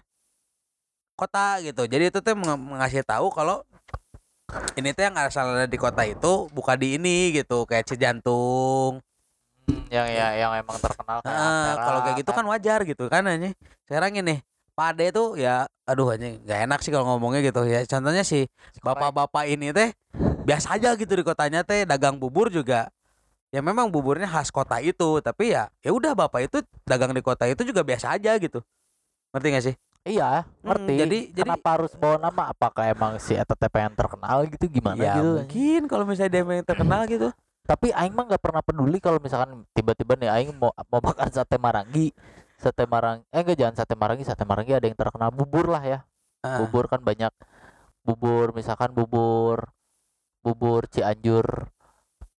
kota 1.15 1.59
gitu. 1.59 1.83
Jadi 1.83 2.11
itu 2.11 2.19
tuh 2.19 2.35
meng- 2.35 2.75
mengasih 2.75 3.03
tahu 3.03 3.31
kalau 3.31 3.63
ini 4.77 4.89
tuh 4.93 5.03
yang 5.05 5.15
asal 5.17 5.53
ada 5.53 5.67
di 5.69 5.77
kota 5.77 6.03
itu 6.05 6.49
bukan 6.51 6.77
di 6.77 6.97
ini 6.97 7.33
gitu, 7.33 7.65
kayak 7.65 7.85
Cijantung. 7.87 9.01
Hmm, 9.63 9.83
yang 9.87 10.07
ya 10.11 10.27
yang 10.35 10.51
emang 10.59 10.75
terkenal 10.75 11.23
kayak 11.23 11.39
Nah, 11.39 11.73
kalau 11.79 11.99
kayak 12.03 12.17
gitu 12.19 12.31
kan 12.35 12.45
wajar 12.51 12.79
gitu 12.83 13.03
kan 13.07 13.23
ini. 13.31 13.55
Sekarang 13.87 14.11
ini 14.11 14.43
Pak 14.75 14.97
Ade 14.97 15.15
tuh 15.15 15.39
ya 15.39 15.69
aduh 15.87 16.11
aja 16.11 16.27
nggak 16.27 16.59
enak 16.67 16.79
sih 16.83 16.91
kalau 16.91 17.15
ngomongnya 17.15 17.47
gitu 17.47 17.63
ya. 17.63 17.79
Contohnya 17.87 18.27
si 18.27 18.43
bapak-bapak 18.83 19.47
ini 19.47 19.71
teh 19.71 19.95
biasa 20.43 20.75
aja 20.75 20.99
gitu 20.99 21.15
di 21.15 21.23
kotanya 21.23 21.63
teh 21.63 21.87
dagang 21.87 22.19
bubur 22.19 22.51
juga 22.51 22.91
ya 23.53 23.61
memang 23.61 23.87
buburnya 23.87 24.25
khas 24.27 24.49
kota 24.49 24.81
itu 24.83 25.21
tapi 25.23 25.53
ya 25.53 25.69
ya 25.85 25.93
udah 25.93 26.17
bapak 26.17 26.49
itu 26.51 26.57
dagang 26.83 27.13
di 27.13 27.21
kota 27.21 27.45
itu 27.45 27.61
juga 27.63 27.85
biasa 27.85 28.17
aja 28.17 28.35
gitu 28.41 28.59
ngerti 29.31 29.47
gak 29.53 29.63
sih 29.71 29.75
Iya, 30.03 30.43
Hmm, 30.43 30.67
ngerti. 30.67 30.93
jadi- 30.99 31.25
jadi- 31.31 31.47
kenapa 31.47 31.67
harus 31.79 31.95
bawa 31.95 32.19
nama? 32.19 32.51
Apakah 32.51 32.83
emang 32.85 33.15
si 33.17 33.31
Eta 33.33 33.55
teh 33.55 33.71
pengen 33.71 33.95
terkenal 33.95 34.43
gitu 34.51 34.67
gimana 34.67 34.99
ya 34.99 35.15
gitu? 35.15 35.39
mungkin 35.39 35.81
kalau 35.87 36.03
misalnya 36.03 36.31
dia 36.33 36.43
yang 36.43 36.67
terkenal 36.67 37.01
gitu 37.07 37.31
Tapi 37.63 37.95
aing 37.95 38.11
mah 38.11 38.27
nggak 38.27 38.43
pernah 38.43 38.59
peduli 38.59 38.99
kalau 38.99 39.23
misalkan 39.23 39.63
tiba-tiba 39.71 40.19
nih 40.19 40.27
aing 40.27 40.51
mau 40.59 40.75
mau 40.91 40.99
makan 40.99 41.31
sate 41.31 41.55
Marangi. 41.55 42.11
Sate 42.59 42.83
Marangi, 42.83 43.23
eh 43.31 43.39
enggak 43.39 43.55
jangan 43.55 43.75
sate 43.79 43.95
Marangi, 43.95 44.23
sate 44.27 44.43
Marangi 44.43 44.75
ada 44.75 44.83
yang 44.83 44.99
terkenal 44.99 45.31
bubur 45.31 45.71
lah 45.71 45.79
ya. 45.79 45.99
Ah, 46.43 46.59
Bubur 46.59 46.91
kan 46.91 46.99
banyak 46.99 47.31
bubur 48.03 48.51
misalkan 48.51 48.91
bubur 48.91 49.71
bubur 50.43 50.83
Cianjur 50.91 51.71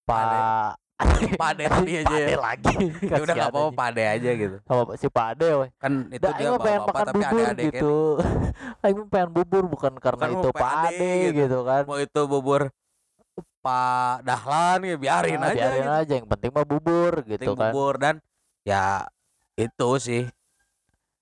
Pak 0.05 0.77
Pak 0.95 1.49
Ade 1.51 1.65
tadi 1.67 1.93
aja 1.99 2.07
Pak 2.07 2.15
Ade 2.17 2.31
ya. 2.31 2.39
lagi. 2.47 2.75
ya 3.03 3.17
udah 3.19 3.35
gak 3.35 3.49
apa-apa 3.49 3.59
Kasihan 3.59 3.75
Pak 3.75 3.87
Ade 3.91 4.03
aja 4.07 4.31
gitu. 4.33 4.57
Sama 4.63 4.83
si 4.95 5.07
Pak 5.09 5.27
Ade 5.29 5.49
weh. 5.53 5.71
kan 5.75 5.93
itu 6.09 6.23
Dah, 6.23 6.33
dia 6.33 6.49
mah 6.49 6.61
pengen 6.61 6.81
bapak 6.81 6.95
makan 6.95 7.05
tapi 7.05 7.19
bubur 7.21 7.45
kan 7.45 7.55
gitu. 7.59 7.95
Aing 8.85 8.97
mah 8.97 9.09
pengen 9.09 9.31
bubur 9.31 9.63
bukan 9.67 9.93
karena 9.97 10.25
Bukan 10.25 10.31
itu 10.33 10.39
mau 10.41 10.55
Pak 10.55 10.63
Pak 10.63 10.73
Ade 10.73 10.95
Ade 10.95 11.11
gitu. 11.11 11.35
gitu 11.41 11.59
kan. 11.63 11.83
mau 11.85 11.99
itu 11.99 12.21
bubur 12.25 12.63
Pak 13.61 14.17
Dahlan 14.23 14.79
ya 14.85 14.95
biarin 14.95 15.41
Ah, 15.41 15.49
aja 15.49 15.57
biarin 15.57 15.81
gitu. 15.81 15.99
aja 15.99 16.13
yang 16.15 16.29
penting 16.29 16.51
mah 16.53 16.65
bubur 16.65 17.13
gitu 17.21 17.41
penting 17.43 17.51
kan. 17.55 17.63
bubur 17.67 17.95
dan 17.97 18.15
ya 18.63 18.85
itu 19.55 19.91
sih 19.99 20.23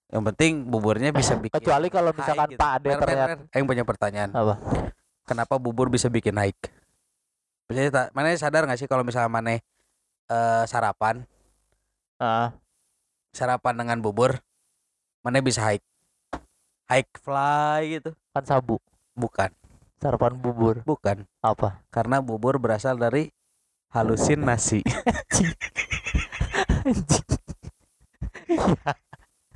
yang 0.08 0.22
penting 0.22 0.52
buburnya 0.64 1.08
bisa 1.11 1.32
bikin 1.40 1.56
Kecuali 1.56 1.88
kalau 1.88 2.12
misalkan 2.12 2.50
gitu. 2.50 2.61
Pak 2.61 2.70
Ade 2.76 2.88
ternyata. 2.94 3.35
Aing 3.48 3.64
punya 3.64 3.82
pertanyaan 3.82 4.30
apa? 4.30 4.54
kenapa 5.22 5.54
bubur 5.56 5.88
bisa 5.88 6.06
bikin 6.06 6.35
naik 6.35 6.58
Maksudnya 7.68 7.90
tak, 7.90 8.07
mana 8.16 8.35
sadar 8.35 8.62
gak 8.66 8.79
sih 8.81 8.88
kalau 8.90 9.03
misalnya 9.07 9.31
mana 9.31 9.57
eh, 9.57 10.64
sarapan 10.66 11.22
Ah, 12.22 12.55
sarapan 13.35 13.75
dengan 13.83 13.98
bubur 13.98 14.38
mana 15.27 15.42
bisa 15.42 15.59
hike 15.66 15.83
hike 16.87 17.14
fly 17.18 17.98
gitu 17.98 18.14
kan 18.31 18.46
sabu. 18.46 18.79
bukan 19.18 19.51
Sarapan 20.03 20.35
bubur. 20.35 20.83
Bukan, 20.83 21.31
Apa? 21.46 21.79
karena 21.94 22.18
bubur 22.18 22.59
berasal 22.59 22.98
dari 22.98 23.31
halusinasi. 23.94 24.83
Anjing. 26.83 27.22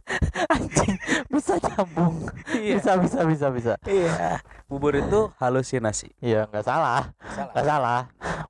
Iya. 0.06 0.46
Anjing. 0.54 0.94
Bisa 1.28 1.54
nyambung. 1.58 2.14
Bisa 2.48 2.92
bisa 2.96 3.20
bisa 3.26 3.46
bisa. 3.50 3.72
Iya. 3.84 4.38
Bubur 4.66 4.94
itu 4.94 5.30
halusinasi. 5.36 6.14
Iya 6.18 6.46
nggak 6.46 6.64
salah. 6.64 7.10
Salah. 7.26 7.52
Nggak 7.52 7.66
salah. 7.66 8.00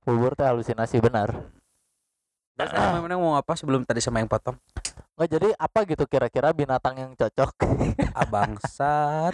Bubur 0.04 0.32
teh 0.32 0.46
halusinasi 0.46 0.96
benar. 1.00 1.32
Terus 2.56 2.70
saya 2.72 2.96
memang 2.96 3.20
mau 3.20 3.36
apa 3.36 3.52
sebelum 3.52 3.84
tadi 3.84 4.00
sama 4.00 4.20
yang 4.20 4.28
potong? 4.28 4.56
Nggak 5.16 5.28
jadi 5.28 5.48
apa 5.56 5.78
gitu 5.84 6.04
kira-kira 6.04 6.52
binatang 6.52 6.94
yang 6.96 7.10
cocok? 7.12 7.52
Abangsat. 8.12 9.32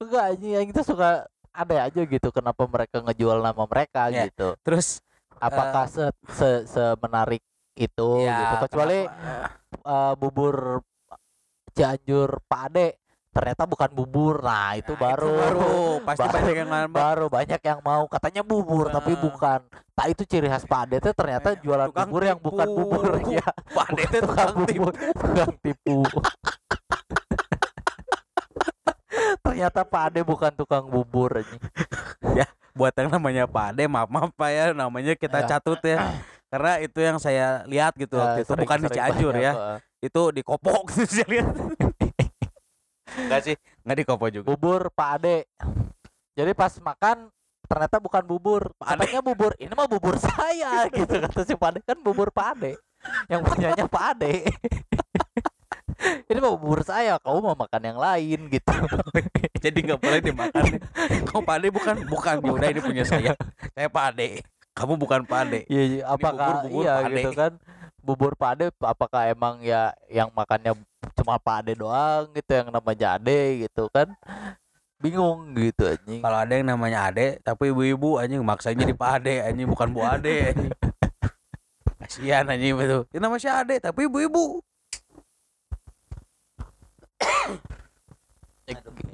Enggak 0.00 0.24
anjing 0.32 0.52
yang 0.52 0.66
itu 0.68 0.80
suka 0.80 1.24
ada 1.52 1.76
aja 1.88 2.00
gitu 2.04 2.28
kenapa 2.28 2.68
mereka 2.68 3.00
ngejual 3.00 3.40
nama 3.40 3.64
mereka 3.64 4.08
Ya. 4.08 4.28
gitu. 4.28 4.56
Terus 4.60 5.00
Apakah 5.36 5.84
se, 5.84 6.00
se, 6.32 6.64
semenarik 6.64 7.44
itu 7.76 8.08
ya, 8.24 8.40
gitu 8.40 8.56
kecuali 8.68 9.04
kenapa? 9.04 9.52
eh, 9.84 10.12
bubur 10.16 10.80
Cianjur 11.76 12.40
Pak 12.42 12.62
Ade 12.66 12.86
ternyata 13.28 13.62
bukan 13.64 13.88
bubur. 13.92 14.40
Nah, 14.40 14.74
itu 14.74 14.90
Nah, 14.90 14.98
baru 14.98 15.36
baru 15.36 15.72
pasti 16.02 16.22
baru- 16.22 16.34
banyak 16.34 16.54
yang 16.56 16.68
ngambek. 16.72 16.98
baru 16.98 17.24
banyak 17.28 17.60
yang 17.62 17.78
mau 17.80 18.02
katanya 18.06 18.42
bubur 18.42 18.84
tapi 18.88 19.12
Nah. 19.12 19.20
bukan. 19.20 19.60
Tak 19.92 20.06
itu 20.08 20.22
ciri 20.24 20.46
khas 20.46 20.64
Pak 20.64 20.78
Ade 20.82 20.96
tuh 20.98 21.12
ternyata 21.12 21.48
Nah, 21.50 21.58
jualan 21.60 21.88
bubur 21.92 22.22
yang 22.22 22.38
bukan 22.38 22.66
tipu. 22.66 22.82
bubur 22.82 23.04
ya. 23.28 23.46
Pak 23.70 23.86
Ade 23.90 24.02
tukang 24.08 24.24
tukang 24.24 24.52
tipu. 24.64 24.82
bubur, 24.82 24.92
tukang 25.14 25.52
tipu. 25.58 25.96
ternyata 29.42 29.80
Pak 29.82 30.02
Ade 30.06 30.20
bukan 30.22 30.52
tukang 30.54 30.84
bubur 30.86 31.36
anjing. 31.36 31.60
Buat 32.72 32.92
yang 32.94 33.08
namanya 33.10 33.44
Pak 33.44 33.72
Ade, 33.72 33.82
maaf 33.86 34.06
maaf 34.06 34.30
Pak 34.32 34.48
ya, 34.50 34.64
namanya 34.72 35.12
kita 35.12 35.40
Ya. 35.40 35.46
catut 35.50 35.80
ya. 35.80 35.96
Karena 36.46 36.72
itu 36.78 36.98
yang 36.98 37.18
saya 37.18 37.66
lihat 37.66 37.92
gitu 37.94 38.16
waktu 38.16 38.40
Ya, 38.40 38.44
itu 38.44 38.50
sering- 38.50 38.62
bukan 38.64 38.78
di 38.78 38.88
Cianjur 38.90 39.32
banyak, 39.32 39.42
ya. 39.42 39.52
eh. 39.52 39.78
Itu 40.00 40.22
di 40.30 40.42
Kopok 40.42 40.82
gitu 40.88 41.02
saya 41.04 41.26
lihat. 41.28 41.48
Enggak 43.16 43.40
sih, 43.42 43.54
enggak 43.82 43.96
di 43.96 44.04
Kopok 44.04 44.28
juga. 44.30 44.46
bubur 44.46 44.80
Pak 44.90 45.10
Ade. 45.16 45.38
Jadi 46.32 46.52
pas 46.52 46.70
makan 46.76 47.32
ternyata 47.64 47.96
bukan 47.98 48.22
bubur. 48.22 48.70
Katanya 48.78 49.20
bubur, 49.20 49.52
ini 49.56 49.72
mah 49.72 49.86
bubur 49.86 50.14
saya 50.22 50.86
gitu 50.88 51.18
kata 51.18 51.40
si 51.42 51.54
Pak 51.54 51.68
Ade 51.68 51.78
kan 51.82 51.98
bubur 51.98 52.30
Pak 52.30 52.46
Ade. 52.54 52.72
Yang 53.26 53.40
punyanya 53.44 53.84
Pak 53.86 54.04
Ade. 54.12 54.34
ini 56.28 56.38
mah 56.38 56.52
bubur 56.52 56.84
saya, 56.84 57.16
kamu 57.18 57.38
mau 57.42 57.56
makan 57.56 57.82
yang 57.82 57.98
lain 57.98 58.40
gitu. 58.48 58.72
Jadi 59.58 59.78
nggak 59.82 59.98
boleh 59.98 60.20
dimakan. 60.20 60.64
Kau 61.24 61.40
Pak 61.40 61.56
Ade 61.56 61.68
bukan 61.70 61.96
bukan 62.06 62.34
ya 62.38 62.52
udah 62.52 62.68
ini 62.68 62.80
punya 62.80 63.02
saya. 63.02 63.32
Saya 63.72 63.88
Pak 63.88 64.04
Ade. 64.12 64.44
Kamu 64.76 65.00
bukan 65.00 65.24
Pak 65.24 65.40
Ade. 65.48 65.60
Iya, 65.72 65.82
iya, 65.88 66.02
apakah 66.04 66.60
bubur-bubur 66.60 66.84
iya 66.84 66.92
Pak 66.92 67.00
Ade. 67.08 67.14
gitu 67.16 67.30
kan? 67.32 67.52
Bubur 68.04 68.32
Pak 68.36 68.50
Ade 68.52 68.64
apakah 68.84 69.22
emang 69.32 69.64
ya 69.64 69.96
yang 70.12 70.28
makannya 70.36 70.76
cuma 71.16 71.40
Pak 71.40 71.64
Ade 71.64 71.72
doang 71.80 72.28
gitu 72.36 72.52
yang 72.52 72.68
namanya 72.68 73.16
Ade 73.16 73.64
gitu 73.64 73.88
kan? 73.88 74.12
Bingung 75.00 75.56
gitu 75.56 75.88
anjing. 75.88 76.20
Kalau 76.20 76.38
ada 76.44 76.52
yang 76.52 76.68
namanya 76.68 77.08
Ade 77.08 77.40
tapi 77.40 77.72
ibu-ibu 77.72 78.20
anjing 78.20 78.44
maksanya 78.44 78.84
di 78.84 78.92
Pak 78.92 79.10
Ade 79.24 79.34
anjing 79.48 79.64
bukan 79.64 79.88
Bu 79.96 80.04
Ade 80.04 80.52
anjing. 80.52 80.72
Kasihan 82.04 82.44
anjing 82.44 82.76
itu. 82.76 83.00
Ini 83.16 83.18
nama 83.24 83.40
si 83.40 83.48
Ade 83.48 83.80
tapi 83.80 84.04
ibu-ibu. 84.04 84.60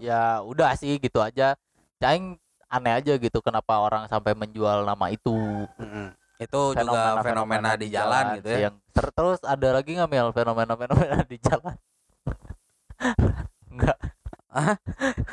ya 0.02 0.42
udah 0.42 0.74
sih 0.74 0.98
gitu 0.98 1.22
aja 1.22 1.54
Caing 2.02 2.34
aneh 2.72 2.92
aja 2.96 3.12
gitu 3.20 3.38
kenapa 3.44 3.76
orang 3.78 4.08
sampai 4.08 4.32
menjual 4.32 4.82
nama 4.82 5.12
itu. 5.12 5.36
Itu 6.40 6.72
juga 6.74 7.20
fenomena 7.20 7.76
di 7.76 7.86
jalan 7.86 8.40
gitu 8.40 8.48
ya. 8.48 8.58
yang 8.66 8.74
ter- 8.90 9.12
terus 9.12 9.38
ada 9.44 9.68
lagi 9.76 9.94
nggak 9.94 10.10
Mel 10.10 10.32
fenomena-fenomena 10.32 11.20
di 11.22 11.36
jalan. 11.38 11.76
Nggak. 13.68 13.98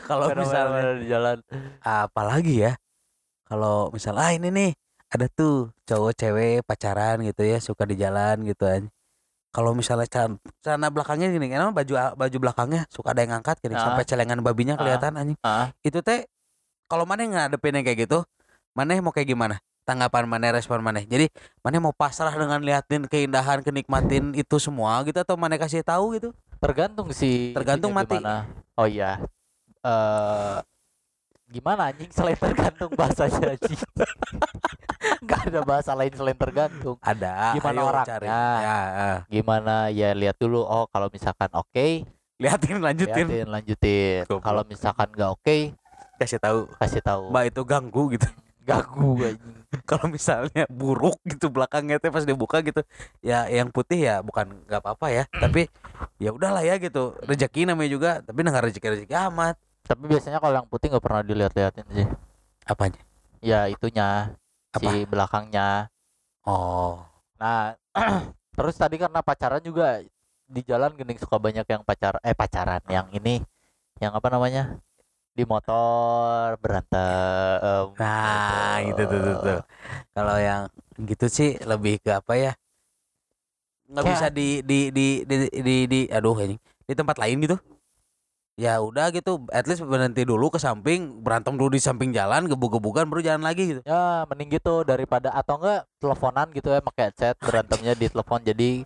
Kalau 0.06 0.26
misalnya 0.32 0.68
fenomena 0.70 0.92
di 0.96 1.06
jalan. 1.08 1.38
Apalagi 1.82 2.56
ya? 2.68 2.74
Kalau 3.50 3.90
misal 3.90 4.14
ah 4.22 4.30
ini 4.30 4.54
nih 4.54 4.72
ada 5.10 5.26
tuh 5.26 5.74
cowok 5.90 6.14
cewek 6.14 6.62
pacaran 6.62 7.18
gitu 7.26 7.42
ya 7.42 7.58
suka 7.58 7.82
di 7.90 7.98
jalan 7.98 8.46
gitu 8.46 8.62
kan 8.62 8.94
kalau 9.50 9.74
misalnya 9.74 10.06
celana 10.62 10.94
belakangnya 10.94 11.34
gini 11.34 11.50
kan 11.50 11.74
baju 11.74 12.14
baju 12.14 12.38
belakangnya 12.38 12.86
suka 12.94 13.18
ada 13.18 13.26
yang 13.26 13.34
ngangkat 13.34 13.58
gini 13.66 13.74
Ah. 13.74 13.90
sampai 13.90 14.06
celengan 14.06 14.46
babinya 14.46 14.78
kelihatan 14.78 15.18
anjing. 15.18 15.38
Ah 15.42 15.74
itu 15.82 15.98
teh 16.06 16.30
kalau 16.90 17.06
mana 17.06 17.22
ngadepin 17.22 17.78
yang 17.78 17.86
kayak 17.86 18.10
gitu 18.10 18.26
mana 18.74 18.98
mau 19.00 19.14
kayak 19.14 19.30
gimana? 19.30 19.56
Tanggapan 19.86 20.30
mana 20.30 20.54
respon 20.54 20.82
mana 20.86 21.02
jadi 21.02 21.30
mana 21.66 21.82
mau 21.82 21.94
pasrah 21.94 22.34
dengan 22.34 22.62
liatin 22.62 23.10
keindahan 23.10 23.66
kenikmatin 23.66 24.38
itu 24.38 24.58
semua 24.62 25.02
gitu 25.06 25.18
atau 25.22 25.38
mana 25.38 25.58
kasih 25.58 25.86
tahu 25.86 26.18
gitu? 26.18 26.30
Tergantung 26.62 27.10
sih 27.14 27.54
Tergantung 27.54 27.94
mati. 27.94 28.18
gimana. 28.18 28.46
oh 28.78 28.86
iya. 28.90 29.22
Eh 29.86 30.58
gimana 31.50 31.90
anjing 31.90 32.14
selain 32.14 32.38
tergantung 32.38 32.94
bahasanya 32.94 33.58
anjing? 33.58 33.80
Nggak 35.26 35.42
ada 35.50 35.60
bahasa 35.66 35.92
lain 35.98 36.14
selain 36.14 36.38
tergantung. 36.38 36.98
Ada. 37.02 37.58
Gimana 37.58 37.80
orangnya? 37.82 38.10
cari. 38.14 38.26
ya 38.30 38.46
ah. 38.70 39.18
gimana? 39.26 39.76
Ya 39.90 40.14
lihat 40.14 40.38
dulu. 40.38 40.62
Oh 40.62 40.86
kalau 40.94 41.10
misalkan 41.10 41.50
oke. 41.58 42.06
Liatin 42.38 42.78
lanjutin. 42.78 43.26
Liatin 43.26 43.50
lanjutin. 43.50 44.22
Kalau 44.30 44.62
misalkan 44.70 45.10
nggak 45.10 45.32
oke 45.34 45.58
kasih 46.20 46.40
tahu. 46.40 46.60
Kasih 46.76 47.02
tahu. 47.02 47.32
Mbak 47.32 47.44
itu 47.56 47.62
ganggu 47.64 48.04
gitu. 48.16 48.28
Ganggu 48.70 49.18
kalau 49.90 50.06
misalnya 50.14 50.70
buruk 50.70 51.18
gitu 51.26 51.50
belakangnya 51.50 51.98
teh 51.98 52.14
pas 52.14 52.22
dibuka 52.22 52.62
gitu 52.62 52.86
ya 53.18 53.50
yang 53.50 53.74
putih 53.74 53.98
ya 53.98 54.22
bukan 54.22 54.62
nggak 54.70 54.82
apa-apa 54.86 55.10
ya. 55.10 55.24
Tapi 55.34 55.66
ya 56.22 56.30
udahlah 56.30 56.62
ya 56.62 56.78
gitu. 56.78 57.18
Rezeki 57.26 57.66
namanya 57.66 57.90
juga 57.90 58.12
tapi 58.22 58.46
nggak 58.46 58.70
rezeki 58.70 58.88
rezeki 59.00 59.16
amat. 59.34 59.58
Tapi 59.90 60.06
biasanya 60.06 60.38
kalau 60.38 60.54
yang 60.62 60.70
putih 60.70 60.94
nggak 60.94 61.02
pernah 61.02 61.22
dilihat-liatin 61.26 61.88
sih. 61.90 62.08
Apanya? 62.70 63.02
Ya 63.42 63.66
itunya. 63.66 64.38
Apa? 64.70 64.86
si 64.86 65.02
belakangnya. 65.10 65.90
Oh. 66.46 67.02
Nah 67.42 67.74
terus 68.58 68.78
tadi 68.78 69.02
karena 69.02 69.26
pacaran 69.26 69.66
juga 69.66 70.06
di 70.50 70.62
jalan 70.66 70.94
gini 70.98 71.14
suka 71.18 71.38
banyak 71.38 71.66
yang 71.66 71.82
pacar 71.86 72.18
eh 72.26 72.34
pacaran 72.34 72.82
yang 72.90 73.06
ini 73.14 73.38
yang 74.02 74.18
apa 74.18 74.34
namanya 74.34 74.82
di 75.40 75.48
motor 75.48 76.60
berantem 76.60 77.96
nah 77.96 78.84
itu 78.84 79.02
tuh, 79.08 79.20
tuh, 79.24 79.36
tuh. 79.40 79.60
kalau 80.12 80.36
yang 80.36 80.68
gitu 81.08 81.26
sih 81.32 81.56
lebih 81.64 82.04
ke 82.04 82.12
apa 82.12 82.34
ya? 82.36 82.52
Nggak 83.90 84.06
bisa 84.06 84.28
di 84.30 84.62
di 84.62 84.92
di 84.92 85.08
di 85.24 85.36
di, 85.50 85.76
di 85.88 86.00
aduh 86.12 86.36
ini. 86.44 86.60
Di 86.84 86.94
tempat 86.98 87.16
lain 87.22 87.40
gitu. 87.40 87.58
Ya 88.60 88.84
udah 88.84 89.08
gitu 89.16 89.48
at 89.56 89.64
least 89.72 89.88
berhenti 89.88 90.28
dulu 90.28 90.52
ke 90.52 90.60
samping 90.60 91.24
berantem 91.24 91.56
dulu 91.56 91.72
di 91.72 91.80
samping 91.80 92.12
jalan 92.12 92.52
gebuk-gebukan 92.52 93.08
baru 93.08 93.24
jalan 93.24 93.44
lagi 93.48 93.72
gitu. 93.72 93.82
Ya 93.88 94.28
mending 94.28 94.60
gitu 94.60 94.84
daripada 94.84 95.32
atau 95.32 95.56
enggak 95.64 95.88
teleponan 96.04 96.52
gitu 96.52 96.68
ya 96.76 96.84
pakai 96.84 97.04
headset 97.10 97.36
berantemnya 97.40 97.96
di 97.96 98.12
telepon 98.12 98.44
jadi 98.44 98.84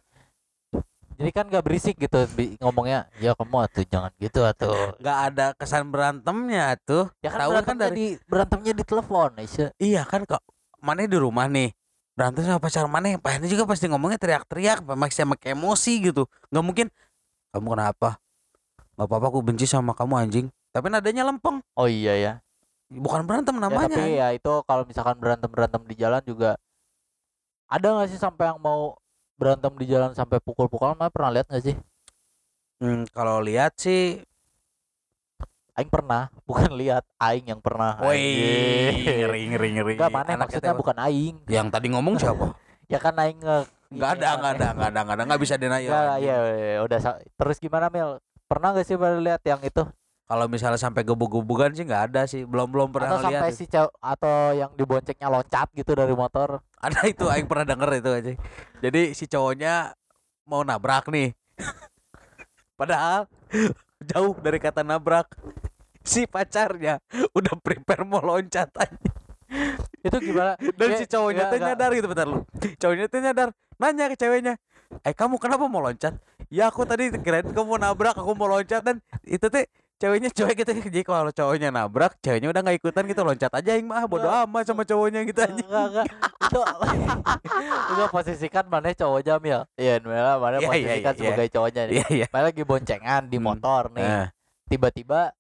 jadi 1.16 1.30
kan 1.32 1.46
nggak 1.50 1.64
berisik 1.64 1.96
gitu 1.96 2.26
ngomongnya 2.60 3.06
ya 3.18 3.34
kamu 3.34 3.56
atuh 3.64 3.86
jangan 3.86 4.12
gitu 4.18 4.42
atuh. 4.42 4.98
Nggak 4.98 5.18
ada 5.30 5.46
kesan 5.54 5.90
berantemnya 5.90 6.76
tuh 6.82 7.10
ya 7.20 7.30
kan 7.30 7.40
Tahu 7.46 7.52
kan 7.64 7.78
dari- 7.78 7.96
di 7.96 8.08
berantemnya 8.26 8.74
di 8.74 8.84
telepon 8.84 9.30
Aisyah. 9.38 9.70
Iya 9.78 10.04
kan 10.04 10.26
kok 10.26 10.42
mana 10.80 11.06
di 11.06 11.16
rumah 11.16 11.46
nih. 11.48 11.72
Berantem 12.14 12.46
sama 12.46 12.62
pacar 12.62 12.86
mana 12.86 13.18
Pak 13.18 13.42
juga 13.46 13.66
pasti 13.66 13.90
ngomongnya 13.90 14.22
teriak-teriak 14.22 14.86
masih 14.86 15.26
sama 15.26 15.36
emosi 15.42 16.14
gitu. 16.14 16.30
Nggak 16.54 16.64
mungkin 16.64 16.88
kamu 17.50 17.68
kenapa? 17.74 18.10
Nggak 18.94 19.08
apa-apa 19.10 19.26
aku 19.30 19.40
benci 19.42 19.66
sama 19.66 19.98
kamu 19.98 20.14
anjing. 20.18 20.46
Tapi 20.70 20.90
nadanya 20.90 21.26
lempeng. 21.26 21.62
Oh 21.74 21.90
iya 21.90 22.14
ya. 22.14 22.34
Bukan 22.94 23.26
berantem 23.26 23.58
Ya, 23.58 23.62
namanya. 23.66 23.98
tapi 23.98 24.14
ya 24.18 24.28
itu 24.34 24.54
kalau 24.70 24.86
misalkan 24.86 25.18
berantem 25.18 25.50
berantem 25.50 25.82
di 25.90 25.96
jalan 25.98 26.22
juga 26.22 26.62
ada 27.66 27.88
nggak 27.90 28.10
sih 28.14 28.22
sampai 28.22 28.54
yang 28.54 28.62
mau 28.62 28.94
berantem 29.36 29.74
di 29.80 29.86
jalan 29.90 30.12
sampai 30.14 30.38
pukul-pukul 30.40 30.94
mah 30.96 31.10
pernah 31.10 31.32
lihat 31.34 31.48
nggak 31.50 31.64
sih? 31.64 31.76
Hmm, 32.84 33.08
kalau 33.12 33.40
lihat 33.40 33.76
sih 33.80 34.20
Aing 35.74 35.90
pernah 35.90 36.30
bukan 36.50 36.72
lihat 36.78 37.04
Aing 37.18 37.50
yang 37.50 37.62
pernah 37.62 37.98
woi 38.02 38.22
ngeri 39.02 39.42
ngeri 39.54 39.70
ngeri. 39.80 39.94
Enggak 39.98 40.14
mana 40.14 40.30
Anak 40.38 40.50
maksudnya 40.50 40.74
bukan 40.78 40.98
Aing. 41.02 41.36
Yang 41.50 41.68
tadi 41.74 41.88
ngomong 41.92 42.16
siapa? 42.20 42.48
Ya 42.92 43.00
kan 43.00 43.16
Aing 43.16 43.40
nge 43.40 43.64
nggak 43.94 44.12
ada 44.20 44.30
nggak 44.38 44.54
ada 44.58 44.68
nggak 44.74 44.90
ada 44.90 45.00
nggak 45.06 45.16
ada 45.16 45.24
nggak 45.30 45.42
bisa 45.42 45.56
denial 45.56 45.94
Enggak, 45.94 46.18
anjing. 46.18 46.30
ya, 46.30 46.38
ya, 46.50 46.80
udah 46.82 47.00
terus 47.38 47.58
gimana 47.62 47.88
Mil 47.94 48.10
pernah 48.50 48.74
gak 48.74 48.86
sih 48.90 48.98
pada 48.98 49.18
lihat 49.22 49.42
yang 49.46 49.62
itu 49.62 49.86
kalau 50.24 50.46
misalnya 50.48 50.80
sampai 50.80 51.04
gebuk-gebukan 51.04 51.76
sih 51.76 51.84
nggak 51.84 52.04
ada 52.12 52.22
sih 52.24 52.48
belum 52.48 52.72
belum 52.72 52.88
atau 52.90 52.96
pernah 52.96 53.10
sampai 53.20 53.32
lihat 53.32 53.60
si 53.60 53.66
cewek 53.68 53.92
atau 54.00 54.36
yang 54.56 54.72
diboncengnya 54.74 55.28
loncat 55.28 55.68
gitu 55.76 55.92
dari 55.94 56.16
motor 56.16 56.64
ada 56.86 57.02
itu 57.06 57.28
Aing 57.28 57.48
pernah 57.48 57.68
denger 57.68 57.90
itu 58.00 58.10
aja 58.10 58.32
jadi 58.80 59.02
si 59.12 59.28
cowoknya 59.28 59.94
mau 60.48 60.64
nabrak 60.64 61.12
nih 61.12 61.36
padahal 62.80 63.28
jauh 64.10 64.36
dari 64.40 64.60
kata 64.60 64.84
nabrak 64.84 65.28
si 66.04 66.28
pacarnya 66.28 67.00
udah 67.32 67.56
prepare 67.64 68.04
mau 68.04 68.20
loncat 68.20 68.68
aja. 68.76 69.12
itu 70.04 70.18
gimana 70.20 70.60
Dan 70.76 70.88
Ya, 70.92 70.98
si 71.00 71.06
cowoknya 71.08 71.48
ya, 71.48 71.52
tuh 71.52 71.60
nyadar 71.64 71.90
gitu 71.96 72.08
bentar 72.12 72.28
lu. 72.28 72.44
Cowoknya 72.76 73.06
tuh 73.08 73.20
nyadar, 73.24 73.48
nanya 73.80 74.12
ke 74.12 74.18
ceweknya, 74.20 74.60
"Eh, 75.06 75.16
kamu 75.16 75.40
kenapa 75.40 75.64
mau 75.72 75.80
loncat?" 75.80 76.20
"Ya 76.52 76.68
aku 76.68 76.84
tadi 76.84 77.14
kirain 77.24 77.48
kamu 77.48 77.64
mau 77.64 77.80
nabrak, 77.80 78.18
aku 78.18 78.34
mau 78.36 78.52
loncat." 78.52 78.84
Dan 78.84 79.00
itu 79.24 79.48
teh 79.48 79.70
ceweknya 80.04 80.30
cewek 80.30 80.56
gitu 80.60 80.72
jadi 80.84 81.02
kalau 81.02 81.32
cowoknya 81.32 81.72
nabrak, 81.72 82.20
ceweknya 82.20 82.52
udah 82.52 82.60
nggak 82.60 82.78
ikutan 82.78 83.08
gitu 83.08 83.24
loncat 83.24 83.48
aja 83.50 83.72
yang 83.72 83.88
mah 83.88 84.04
bodo 84.04 84.28
amat 84.28 84.68
sama 84.68 84.84
cowoknya 84.84 85.24
gitu 85.24 85.40
aja. 85.40 85.56
enggak 85.56 85.86
enggak 85.88 86.08
itu 86.44 86.60
itu 87.96 88.04
posisikan 88.12 88.66
mana 88.68 88.92
cowok 88.92 89.22
jamil 89.24 89.64
iya 89.74 90.04
Mela 90.04 90.36
mana 90.36 90.60
Iya, 90.60 90.60
iya, 90.60 90.68
posisikan 90.68 91.00
iya. 91.08 91.20
sebagai 91.24 91.48
cowoknya 91.50 91.82
nih 91.88 91.94
Iya 91.96 92.08
iya. 92.12 92.26
Mana 92.28 92.44
lagi 92.46 92.64
boncengan 92.64 93.22
di 93.26 93.38
Hmm. 93.40 93.46
motor 93.48 93.84
nih 93.90 94.04
Nah, 94.04 94.28
tiba-tiba 94.66 95.32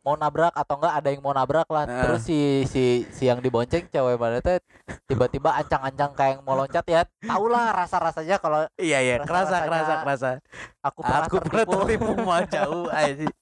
mau 0.00 0.16
nabrak 0.16 0.54
atau 0.54 0.80
enggak 0.80 0.94
ada 0.96 1.08
yang 1.08 1.20
mau 1.20 1.34
nabrak 1.34 1.68
lah 1.68 1.84
Nah. 1.84 2.00
terus 2.00 2.24
si 2.24 2.38
si 2.64 2.82
si 3.10 3.26
yang 3.26 3.36
dibonceng 3.38 3.84
cewek 3.84 4.16
mana 4.16 4.40
teh 4.40 4.56
tiba-tiba 5.04 5.52
ancang-ancang 5.52 6.16
kayak 6.16 6.30
yang 6.32 6.42
mau 6.42 6.56
loncat 6.56 6.84
ya 6.86 7.04
tau 7.20 7.44
lah 7.46 7.68
rasa-rasanya 7.76 8.38
kalau 8.38 8.64
iya 8.78 8.96
iya, 8.98 9.14
kerasa 9.20 9.60
kerasa 9.60 9.94
kerasa. 10.00 10.28
Aku 10.80 11.00
pernah 11.00 11.26
Aku 11.26 11.36
pernah 11.38 11.64
tertipu. 11.64 11.72
tertipu 11.76 12.12
mah 12.20 12.42
jauh 12.46 12.86
aja. 12.90 13.26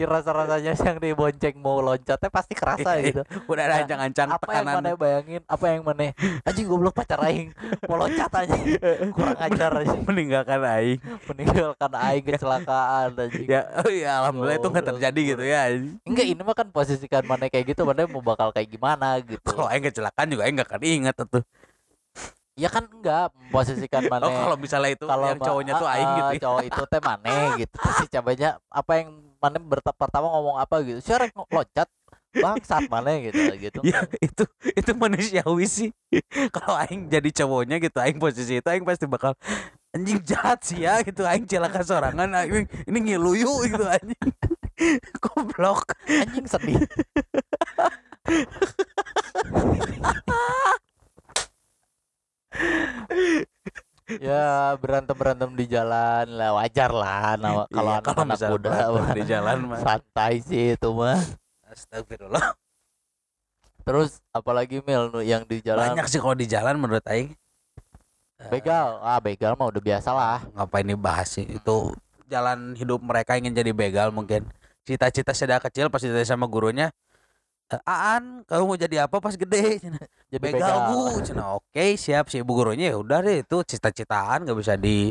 Ya, 0.00 0.08
rasa-rasanya 0.08 0.72
yang 0.72 0.96
dibonceng 0.96 1.60
mau 1.60 1.84
loncatnya 1.84 2.32
pasti 2.32 2.56
kerasa 2.56 2.96
Iya, 2.96 3.04
gitu. 3.04 3.20
Udah 3.44 3.68
ada 3.68 3.74
Nah, 3.76 3.80
ancang-ancang 3.84 4.28
apa 4.32 4.48
yang 4.50 4.64
mana 4.64 4.88
bayangin 4.96 5.42
apa 5.44 5.64
yang 5.68 5.82
mana? 5.84 6.08
Anjing 6.40 6.64
goblok 6.64 6.96
pacar 6.96 7.20
aing. 7.20 7.52
Mau 7.84 8.00
loncat 8.00 8.32
aja. 8.32 8.56
Kurang 9.16 9.36
ajar 9.36 9.70
aja 9.76 9.92
meninggalkan 9.92 10.60
aing. 10.64 10.98
meninggalkan 11.28 11.92
aing 11.92 12.24
kecelakaan 12.24 13.12
anjing. 13.12 13.44
Ya, 13.44 13.68
oh 13.76 13.92
ya 13.92 14.24
alhamdulillah 14.24 14.56
itu 14.56 14.68
nggak 14.72 14.86
terjadi 14.88 15.20
gitu 15.36 15.44
ya. 15.44 15.62
enggak 16.08 16.26
ini 16.26 16.40
mah 16.40 16.56
kan 16.56 16.68
posisikan 16.72 17.22
mana 17.28 17.52
kayak 17.52 17.76
gitu 17.76 17.84
mana 17.84 18.08
mau 18.08 18.24
bakal 18.24 18.56
kayak 18.56 18.72
gimana 18.72 19.20
gitu. 19.20 19.44
Kalau 19.44 19.68
aing 19.68 19.84
kecelakaan 19.84 20.32
juga 20.32 20.48
aing 20.48 20.56
nggak 20.56 20.68
akan 20.72 20.80
inget 20.80 21.12
tuh. 21.12 21.44
Ya 22.56 22.68
kan 22.72 22.88
enggak 22.88 23.30
memposisikan 23.36 24.08
mana 24.08 24.24
Oh 24.28 24.32
kalau 24.32 24.56
misalnya 24.56 24.90
itu 24.96 25.04
kalau 25.04 25.28
yang 25.28 25.40
cowoknya 25.40 25.72
tuh 25.76 25.88
aing 25.88 26.10
gitu. 26.16 26.24
ya. 26.32 26.40
cowok 26.48 26.62
itu 26.64 26.82
teh 26.88 27.00
mana 27.04 27.32
gitu 27.60 27.74
terus 27.76 27.96
si 28.00 28.06
ceweknya 28.08 28.50
apa 28.72 28.92
yang 28.96 29.08
mana 29.36 29.56
pertama 29.92 30.26
ngomong 30.32 30.56
apa 30.56 30.80
gitu 30.82 30.98
siapa 31.04 31.28
yang 31.28 31.44
loncat 31.52 31.88
bangsat 32.36 32.88
mana 32.92 33.16
gitu 33.20 33.40
gitu 33.56 33.80
Ya 33.80 34.04
itu 34.20 34.44
itu 34.76 34.90
manusiawi 34.92 35.64
sih. 35.64 35.88
Kalau 36.56 36.76
aing 36.84 37.08
jadi 37.08 37.30
cowoknya 37.32 37.80
gitu, 37.80 37.96
aing 37.96 38.20
posisi 38.20 38.60
itu 38.60 38.68
aing 38.68 38.84
pasti 38.84 39.08
bakal 39.08 39.32
anjing 39.96 40.20
jahat 40.20 40.60
sih 40.60 40.84
ya 40.84 41.00
gitu 41.00 41.24
aing 41.24 41.48
celaka 41.48 41.80
sorangan 41.80 42.28
aing 42.44 42.68
ini 42.84 42.98
ngiluyu 43.00 43.48
gitu 43.64 43.84
anjing. 43.88 44.20
Goblok. 45.24 45.96
anjing 46.04 46.44
sedih 46.44 46.76
ya 54.22 54.46
berantem 54.78 55.12
berantem 55.12 55.50
di 55.52 55.66
jalan 55.66 56.26
lah 56.30 56.54
wajar 56.54 56.90
lah 56.90 57.34
nah, 57.34 57.66
kalau 57.66 57.90
Iya, 57.90 57.98
anak-anak 58.00 58.26
misalnya 58.30 58.52
muda 58.54 58.70
mah 58.88 59.08
di 59.10 59.22
jalan 59.24 59.56
mah. 59.66 59.78
santai 59.82 60.34
sih 60.40 60.64
itu 60.72 60.88
mah 60.90 61.18
Astagfirullah. 61.66 62.54
terus 63.82 64.22
apalagi 64.30 64.78
mil 64.80 65.10
yang 65.20 65.42
di 65.42 65.58
jalan 65.60 65.90
Banyak 65.90 66.06
sih 66.06 66.18
kalau 66.18 66.34
di 66.34 66.46
jalan 66.46 66.74
menurut 66.76 67.02
aing. 67.04 67.34
begal 68.46 69.00
ah 69.00 69.18
begal 69.18 69.54
mah 69.54 69.66
udah 69.66 69.80
biasa 69.80 70.10
lah 70.10 70.38
Ngapain 70.52 70.84
dibahas 70.84 71.28
sih? 71.32 71.46
Itu 71.48 71.96
jalan 72.26 72.74
hidup 72.74 73.00
mereka 73.00 73.34
ingin 73.34 73.50
jadi 73.50 73.70
begal 73.70 74.10
mungkin. 74.10 74.46
Cita-cita 74.82 75.32
sejak 75.32 75.62
kecil 75.62 75.88
pas 75.88 75.98
ditanya 75.98 76.26
sama 76.26 76.44
gurunya, 76.44 76.90
"Eh, 76.90 76.92
Aan, 77.66 78.46
kamu 78.46 78.62
mau 78.62 78.78
jadi 78.78 79.10
apa 79.10 79.18
pas 79.18 79.34
gede? 79.34 79.82
Jadi 80.30 80.38
begal 80.38 80.90
bu 80.90 81.18
Cina 81.22 81.58
oke 81.58 81.86
siap. 81.98 82.30
Si 82.30 82.38
ibu 82.38 82.54
gurunya 82.54 82.94
ya 82.94 82.96
udah 82.98 83.18
deh 83.26 83.42
itu 83.42 83.56
cita-citaan 83.66 84.46
nggak 84.46 84.58
bisa 84.58 84.78
di 84.78 85.10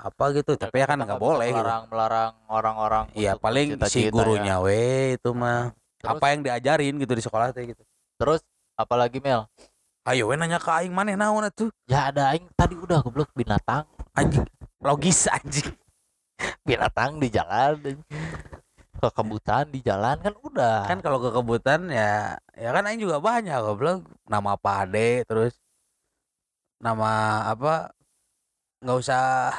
apa 0.00 0.32
gitu. 0.32 0.56
Tapi 0.56 0.80
ya 0.80 0.86
kan 0.88 0.96
nggak 0.96 1.20
boleh 1.20 1.52
gitu. 1.52 1.60
melarang 1.60 1.84
melarang 1.92 2.32
orang-orang 2.48 3.04
iya 3.12 3.36
paling 3.36 3.76
si 3.76 4.08
bercita-cita 4.08 4.08
ya. 4.08 4.12
gurunya 4.16 4.54
we 4.64 5.20
itu 5.20 5.30
mah. 5.36 5.76
Terus- 6.00 6.12
apa 6.16 6.24
yang 6.32 6.40
diajarin 6.40 6.94
gitu 6.96 7.12
di 7.12 7.22
sekolah 7.24 7.52
teh 7.52 7.68
gitu. 7.68 7.82
Terus 8.16 8.40
apalagi 8.72 9.20
mil 9.20 9.44
ayo 10.08 10.32
we 10.32 10.34
nanya 10.40 10.56
ke 10.56 10.72
aing 10.72 10.92
mana 10.92 11.12
naon 11.12 11.44
atuh. 11.44 11.68
Ya 11.84 12.08
ada 12.08 12.32
aing 12.32 12.48
tadi 12.56 12.80
udah 12.80 13.04
goblok 13.04 13.28
binatang. 13.36 13.84
Anjing 14.16 14.48
logis 14.80 15.28
anjing. 15.28 15.68
Binatang 16.68 17.20
di 17.20 17.28
jalan 17.28 18.00
kekebutan 19.02 19.66
di 19.74 19.82
jalan 19.82 20.22
kan 20.22 20.34
udah. 20.38 20.86
Kan 20.86 21.02
kalau 21.02 21.18
kekebutan 21.18 21.90
ya 21.90 22.38
ya 22.54 22.68
kan 22.70 22.86
aing 22.86 23.02
juga 23.02 23.18
banyak 23.18 23.58
goblok. 23.58 24.06
Nama 24.30 24.54
pade 24.54 25.26
terus 25.26 25.58
nama 26.78 27.42
apa 27.50 27.90
nggak 28.82 28.98
usah 29.02 29.50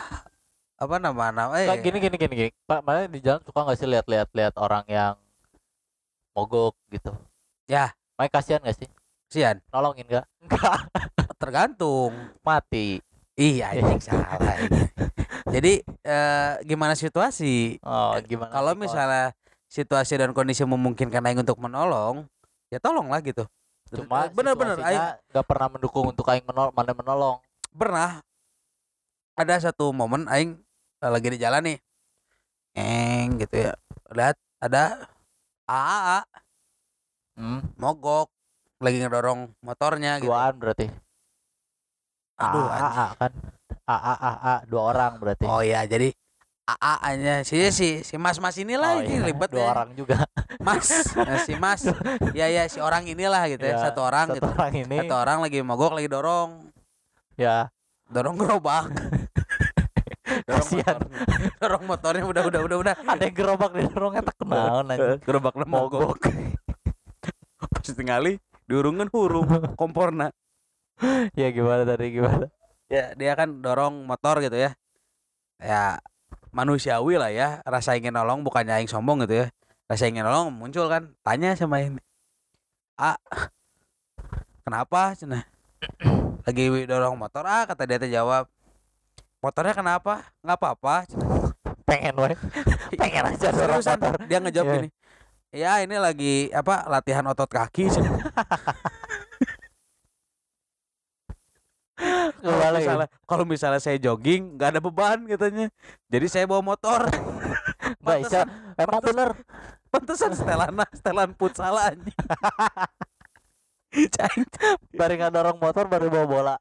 apa 0.79 0.95
nama 0.99 1.35
nama 1.35 1.51
eh. 1.59 1.67
Nggak, 1.67 1.79
gini 1.83 1.97
gini 1.99 2.15
gini 2.15 2.33
gini. 2.39 2.51
Pak 2.63 2.79
mana 2.87 3.07
di 3.11 3.19
jalan 3.19 3.43
suka 3.43 3.59
nggak 3.67 3.77
sih 3.79 3.89
lihat-lihat 3.91 4.29
lihat 4.31 4.53
orang 4.55 4.87
yang 4.87 5.15
mogok 6.31 6.79
gitu? 6.89 7.11
Ya. 7.67 7.91
Makanya 8.13 8.31
kasihan 8.37 8.61
gak 8.61 8.77
sih? 8.77 8.89
Sian 9.33 9.57
nolongin 9.73 10.05
nggak? 10.05 10.25
Enggak. 10.45 10.79
Tergantung. 11.41 12.13
Mati. 12.45 13.01
Iya 13.33 13.73
anjing 13.73 14.01
salah 14.05 14.37
ini. 14.61 14.85
Jadi 15.49 15.83
eh, 15.83 16.51
gimana 16.63 16.95
situasi? 16.95 17.79
oh 17.83 18.15
gimana 18.23 18.51
Kalau 18.51 18.73
misalnya 18.79 19.35
situasi 19.67 20.15
dan 20.15 20.31
kondisi 20.31 20.63
memungkinkan 20.63 21.23
aing 21.25 21.41
untuk 21.43 21.59
menolong, 21.59 22.29
ya 22.69 22.79
tolonglah 22.79 23.19
gitu. 23.25 23.45
cuma 23.93 24.25
bener-bener 24.25 24.81
aing 24.81 25.05
nggak 25.29 25.45
pernah 25.45 25.69
mendukung 25.69 26.09
untuk 26.09 26.25
aing 26.25 26.41
menol 26.49 26.73
mana 26.73 26.97
menolong 26.97 27.37
pernah 27.77 28.25
ada 29.37 29.53
satu 29.61 29.93
momen 29.93 30.25
aing 30.29 30.57
eh, 31.01 31.11
lagi 31.11 31.27
di 31.33 31.37
jalan 31.41 31.61
nih. 31.73 31.77
Eng 32.73 33.37
gitu 33.37 33.69
ya. 33.69 33.73
Lihat 34.13 34.37
ada 34.57 35.05
AA 35.69 36.19
hmm, 37.37 37.77
mogok 37.77 38.29
lagi 38.81 38.97
ngedorong 38.99 39.53
motornya 39.63 40.19
gitu. 40.19 40.29
duaan 40.29 40.53
berarti 40.59 40.91
Aduh, 42.33 42.65
A, 42.65 42.67
A, 42.67 42.75
anjing. 42.75 42.97
A, 42.97 43.07
kan 43.15 43.31
A 43.93 44.13
A 44.13 44.13
A 44.15 44.31
A 44.41 44.55
dua 44.65 44.81
orang 44.89 45.17
berarti 45.17 45.45
Oh 45.45 45.61
iya, 45.61 45.85
jadi 45.85 46.09
AA 46.63 47.09
nya 47.19 47.35
si 47.43 47.59
si 47.69 47.99
si 48.01 48.15
mas-mas 48.15 48.55
inilah 48.55 48.95
Oh, 48.95 49.03
ini 49.03 49.19
iya, 49.19 49.27
ribet 49.27 49.51
dua 49.51 49.59
ya. 49.59 49.67
orang 49.75 49.89
juga 49.93 50.17
Mas, 50.63 50.87
nah, 51.11 51.37
si 51.39 51.53
Mas. 51.55 51.83
Ya 52.39 52.47
ya 52.47 52.63
si 52.65 52.79
orang 52.79 53.03
inilah 53.03 53.43
gitu 53.51 53.61
ya, 53.61 53.75
Ya, 53.75 53.83
satu 53.83 53.99
orang 53.99 54.31
satu 54.31 54.39
gitu. 54.39 54.47
orang 54.47 54.71
ini 54.73 54.97
Satu 55.03 55.15
orang 55.17 55.37
lagi 55.43 55.59
mogok 55.59 55.91
lagi 55.93 56.07
dorong, 56.07 56.71
ya 57.35 57.67
dorong 58.07 58.39
gerobak. 58.39 58.87
dorong 60.47 60.63
Kasihan. 60.63 60.97
motor. 61.03 61.19
dorong 61.59 61.83
motornya 61.83 62.23
udah 62.23 62.43
udah 62.47 62.61
udah 62.63 62.77
udah. 62.79 62.95
ada 63.03 63.27
gerobak 63.27 63.71
di 63.75 63.83
dorongnya 63.85 64.23
tak 64.23 64.35
kenal 64.39 64.87
Gerobaknya 65.27 65.65
mogok. 65.67 66.15
mogok 66.15 66.19
Pas 67.59 67.91
tingali 67.91 68.39
diurungkan 68.63 69.11
huruf 69.11 69.47
komporna. 69.75 70.31
ya 71.35 71.51
gimana 71.51 71.83
tadi 71.83 72.15
gimana 72.15 72.47
Ya 72.91 73.15
dia 73.15 73.33
kan 73.35 73.61
dorong 73.63 74.03
motor 74.03 74.39
gitu 74.43 74.55
ya. 74.55 74.71
Ya 75.61 76.01
manusiawi 76.53 77.17
lah 77.17 77.31
ya, 77.33 77.63
rasa 77.65 77.97
ingin 77.97 78.13
nolong 78.13 78.43
bukannya 78.45 78.77
aing 78.77 78.89
sombong 78.91 79.23
gitu 79.25 79.45
ya. 79.45 79.47
Rasa 79.89 80.05
ingin 80.09 80.23
nolong 80.27 80.53
muncul 80.53 80.85
kan, 80.91 81.13
tanya 81.25 81.55
sama 81.57 81.81
ini. 81.81 81.99
A 82.99 83.17
kenapa 84.63 85.17
cenah? 85.17 85.43
Lagi 86.43 86.63
dorong 86.85 87.15
motor 87.15 87.43
ah 87.47 87.63
kata 87.65 87.83
dia 87.87 87.97
teh 87.97 88.11
jawab. 88.11 88.45
Motornya 89.43 89.75
kenapa? 89.75 90.23
Nggak 90.43 90.57
apa-apa. 90.59 90.95
cenah. 91.09 91.31
pengen 91.83 92.15
weh 92.15 92.31
pengen 93.01 93.27
aja 93.27 93.51
dorong 93.51 93.83
motor 93.83 94.15
dia 94.23 94.39
ngejawab 94.39 94.67
Iya. 94.67 94.75
gini. 94.79 94.89
Ya 95.53 95.71
ini 95.85 95.95
lagi 96.01 96.47
apa 96.49 96.87
latihan 96.87 97.27
otot 97.27 97.49
kaki. 97.51 97.91
Kalau 102.43 102.75
misalnya, 102.75 103.07
kalau 103.23 103.45
misalnya 103.47 103.81
saya 103.81 103.97
jogging 103.97 104.55
nggak 104.55 104.69
ada 104.75 104.81
beban 104.83 105.23
katanya. 105.25 105.67
Jadi 106.11 106.25
saya 106.27 106.45
bawa 106.45 106.61
motor. 106.61 107.07
nggak 108.03 108.17
bisa 108.23 108.39
emang 108.75 108.99
bener 108.99 109.29
Pantesan 109.87 110.33
setelan 110.33 110.73
setelan 110.91 111.29
futsal. 111.37 111.77
Cai, 113.93 114.37
baru 114.99 115.13
nggak 115.15 115.31
dorong 115.31 115.57
motor 115.61 115.85
baru 115.85 116.09
bawa 116.09 116.25
bola 116.25 116.55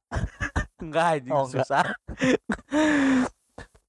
enggak 0.77 1.07
anjing 1.17 1.33
Oh, 1.33 1.49
susah. 1.49 1.87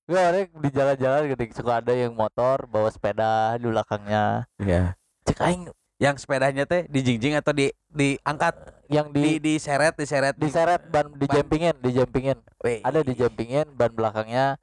gue 0.03 0.19
orang 0.19 0.47
di 0.47 0.69
jalan-jalan 0.71 1.27
gede 1.31 1.51
suka 1.51 1.83
ada 1.83 1.91
yang 1.91 2.15
motor 2.15 2.63
bawa 2.67 2.87
sepeda 2.87 3.55
di 3.59 3.67
belakangnya 3.67 4.47
Iya. 4.59 4.95
cek 5.27 5.39
aing 5.43 5.67
Yang 5.99 6.27
sepedanya 6.27 6.67
teh 6.67 6.83
dijingjing 6.91 7.39
atau 7.39 7.55
di 7.55 7.71
diangkat, 7.87 8.82
yang 8.93 9.08
di 9.10 9.21
di 9.38 9.51
diseret, 9.51 9.93
diseret 9.93 10.36
diseret 10.36 10.82
ban 10.88 11.10
di 11.10 11.25
ban. 11.25 11.36
jampingin 11.36 11.75
di 11.77 11.89
jampingin 11.91 12.38
Weh, 12.60 12.79
ada 12.79 12.99
di 12.99 13.13
jampingin 13.13 13.65
ban 13.69 13.89
belakangnya 13.89 14.56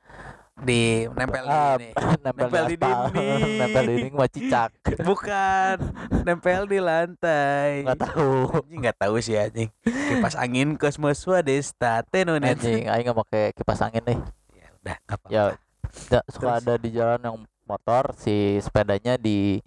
di 0.56 1.08
nempel 1.10 1.40
di 1.42 1.50
Ah, 1.50 1.72
ini. 1.74 1.88
nempel, 2.24 2.46
Nempel 2.46 2.64
di 2.66 2.76
dinding. 2.76 3.28
nempel 3.60 3.82
di 3.82 3.94
dinding 3.96 4.14
mah 4.14 4.28
cicak 4.28 4.70
Bukan, 5.08 5.76
nempel 6.22 6.62
di 6.64 6.78
lantai. 6.78 7.72
nggak 7.82 7.96
tahu 7.98 8.32
Anjing 8.60 8.78
nggak 8.78 8.98
tahu 8.98 9.14
sih 9.18 9.36
anjing. 9.36 9.70
Kipas 9.82 10.34
angin 10.34 10.76
kosmos 10.76 11.24
wadesta 11.24 12.04
tenonet. 12.04 12.54
anjing 12.54 12.86
aing 12.86 13.04
nggak 13.04 13.18
pakai 13.18 13.44
kipas 13.52 13.80
angin 13.80 14.04
nih 14.04 14.18
Ya 14.52 14.68
udah, 14.76 14.96
nggak 14.98 15.16
apa-apa. 15.16 15.28
ya 15.28 15.44
da- 16.06 16.26
suka 16.26 16.50
Terus? 16.50 16.60
ada 16.60 16.74
di 16.76 16.88
jalan 16.90 17.20
yang 17.20 17.36
motor 17.64 18.04
si 18.14 18.34
sepedanya 18.58 19.16
di 19.16 19.64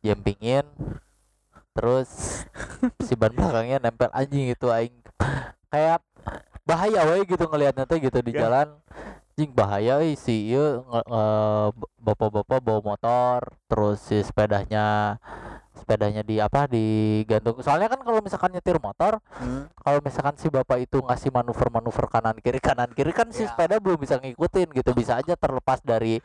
jempingin 0.00 0.66
terus 1.72 2.08
si 3.00 3.16
ban 3.16 3.32
belakangnya 3.32 3.80
nempel 3.80 4.12
anjing 4.12 4.52
itu 4.52 4.68
aing 4.68 4.92
kayak 5.72 6.04
bahaya 6.62 7.00
we 7.08 7.24
gitu 7.24 7.48
ngelihatnya 7.48 7.88
teh 7.88 7.98
gitu 7.98 8.20
di 8.20 8.36
Ya. 8.36 8.46
jalan 8.46 8.76
anjing 9.32 9.50
bahaya 9.56 10.04
euy 10.04 10.12
si 10.14 10.52
ieu 10.52 10.84
bapak-bapak 11.96 12.60
bawa 12.60 12.80
motor 12.84 13.56
terus 13.66 14.04
si 14.04 14.20
sepedanya 14.20 15.16
sepedanya 15.72 16.20
di 16.20 16.36
apa 16.36 16.68
digantung 16.68 17.58
soalnya 17.60 17.88
kan 17.88 18.00
kalau 18.00 18.20
misalkan 18.20 18.52
nyetir 18.52 18.76
motor 18.76 19.18
Hmm. 19.32 19.66
kalau 19.80 19.98
misalkan 20.04 20.36
si 20.36 20.46
bapak 20.46 20.84
itu 20.84 21.00
ngasih 21.00 21.32
manuver-manuver 21.32 22.06
kanan 22.06 22.36
kiri 22.38 22.60
kanan 22.60 22.92
kiri 22.92 23.10
kan 23.10 23.28
si 23.28 23.42
Ya. 23.42 23.50
sepeda 23.50 23.80
belum 23.80 23.98
bisa 23.98 24.20
ngikutin 24.20 24.68
gitu 24.70 24.90
bisa 24.92 25.18
aja 25.18 25.34
terlepas 25.34 25.80
dari 25.80 26.20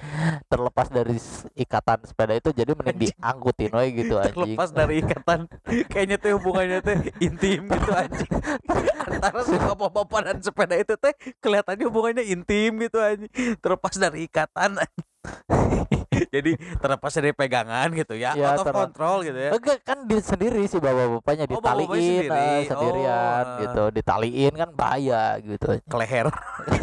terlepas 0.45 0.88
dari 0.88 1.17
ikatan 1.55 2.03
sepeda 2.03 2.36
itu 2.36 2.51
jadi 2.51 2.71
mending 2.75 3.15
diangkutin 3.15 3.71
we 3.73 3.86
gitu 3.95 4.15
anjing 4.21 4.36
Terlepas 4.53 4.69
dari 4.69 5.01
ikatan 5.01 5.39
kayaknya 5.88 6.17
tuh 6.19 6.29
hubungannya 6.38 6.79
tuh 6.83 6.93
intim 7.17 7.65
gitu 7.65 7.89
anjing. 7.89 8.31
Antara 9.07 9.41
si 9.41 9.55
bapak-bapak 9.55 10.21
dan 10.27 10.38
sepeda 10.43 10.75
itu 10.75 10.93
teh 10.93 11.13
kelihatannya 11.39 11.86
hubungannya 11.88 12.23
intim 12.27 12.77
gitu 12.77 12.99
anjing. 12.99 13.31
Terlepas 13.57 13.95
dari 13.95 14.27
ikatan. 14.27 14.77
anjing. 14.77 15.07
Jadi 16.27 16.51
terlepas 16.77 17.12
dari 17.12 17.32
pegangan 17.32 17.88
gitu 17.91 18.13
ya, 18.13 18.34
Ya, 18.34 18.51
out 18.51 18.62
of 18.62 18.67
ter- 18.67 18.75
control 18.75 19.17
gitu 19.21 19.39
ya. 19.39 19.51
Enggak 19.53 19.80
kan 19.82 19.97
di 20.03 20.17
sendiri 20.17 20.65
si 20.65 20.77
bapak-bapaknya 20.77 21.45
Oh, 21.45 21.51
ditaliin 21.53 21.89
sendiri. 21.89 22.30
eh, 22.30 22.62
sendirian 22.65 23.45
Oh, 23.45 23.60
gitu 23.60 23.84
ditaliin 23.93 24.53
kan 24.56 24.69
bahaya 24.71 25.23
gitu 25.39 25.67
Ke 25.82 25.95
leher 25.95 26.27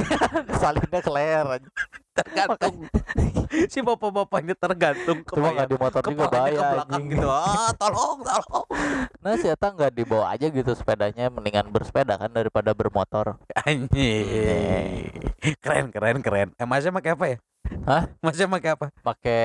salinnya 0.63 1.01
ke 1.01 1.11
leher 1.11 1.47
anjing. 1.51 1.75
tergantung. 2.15 2.75
si 3.67 3.79
bapak-bapaknya 3.81 4.55
tergantung 4.55 5.19
ke 5.21 5.35
cuma 5.35 5.51
nggak 5.51 5.67
di 5.67 5.77
motor 5.77 6.03
juga 6.05 6.25
bahaya 6.29 6.55
ke 6.55 6.65
belakang 6.71 7.03
gitu. 7.09 7.27
Ah, 7.27 7.71
tolong, 7.75 8.19
tolong. 8.23 8.67
nah 9.19 9.35
si 9.35 9.47
Eta 9.47 9.69
nggak 9.69 9.93
dibawa 9.93 10.31
aja 10.31 10.47
gitu 10.47 10.73
sepedanya 10.73 11.27
mendingan 11.27 11.67
bersepeda 11.69 12.15
kan 12.15 12.31
daripada 12.31 12.71
bermotor 12.71 13.35
Anjing. 13.59 15.11
Keren, 15.59 15.91
keren, 15.91 16.19
keren. 16.21 16.49
Eh, 16.55 16.63
masnya 16.63 16.93
pakai 16.93 17.13
apa 17.13 17.27
ya? 17.27 17.39
Hah? 17.85 18.09
Masnya 18.21 18.47
pakai 18.47 18.71
apa? 18.77 18.87
pakai 19.01 19.43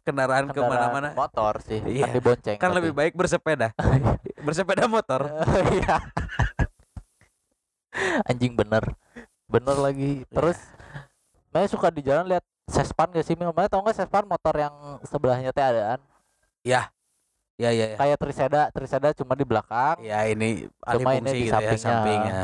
Kendaraan, 0.00 0.48
kendaraan 0.48 0.54
ke 0.54 0.60
mana-mana? 0.62 1.08
motor 1.12 1.60
sih 1.60 1.80
Iya. 1.82 2.06
kan 2.06 2.14
dibonceng 2.14 2.56
Kan 2.56 2.68
tapi. 2.70 2.76
lebih 2.80 2.92
baik 2.92 3.12
bersepeda. 3.12 3.72
bersepeda 4.46 4.84
motor. 4.86 5.28
Iya. 5.76 5.96
Anjing 8.24 8.52
bener. 8.52 8.92
Bener 9.46 9.76
lagi. 9.76 10.24
Terus 10.28 10.58
Maya 11.48 11.64
suka 11.66 11.88
di 11.88 12.04
jalan 12.04 12.28
lihat 12.28 12.44
Sespan 12.66 13.08
gak 13.08 13.24
sih? 13.24 13.32
Maya 13.32 13.68
tau 13.70 13.80
gak 13.80 13.96
Sespan 13.96 14.24
motor 14.24 14.52
yang 14.52 14.74
sebelahnya 15.02 15.48
teh 15.50 15.64
adaan? 15.64 16.00
Ya, 16.60 16.92
ya, 17.56 17.70
ya. 17.70 17.96
Kayak 17.96 18.18
Triseda, 18.18 18.62
Triseda 18.68 19.14
cuma 19.14 19.32
di 19.32 19.46
belakang. 19.46 19.96
Ya 20.02 20.26
ini 20.26 20.68
Cuma 20.82 21.14
ini 21.14 21.30
di 21.30 21.46
gitu 21.46 21.54
ya, 21.54 21.72
sampingnya. 21.72 21.80
sampingnya. 21.80 22.42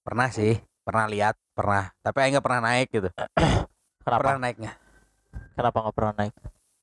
Pernah 0.00 0.28
sih, 0.30 0.54
pernah 0.80 1.04
lihat, 1.04 1.34
pernah. 1.52 1.92
Tapi 2.00 2.16
Aing 2.16 2.32
nggak 2.32 2.46
pernah 2.46 2.62
naik 2.62 2.88
gitu. 2.88 3.10
Kenapa? 4.10 4.22
Pernah 4.26 4.40
naiknya. 4.42 4.72
Kenapa 5.54 5.76
nggak 5.80 5.94
pernah 5.94 6.14
naik? 6.18 6.34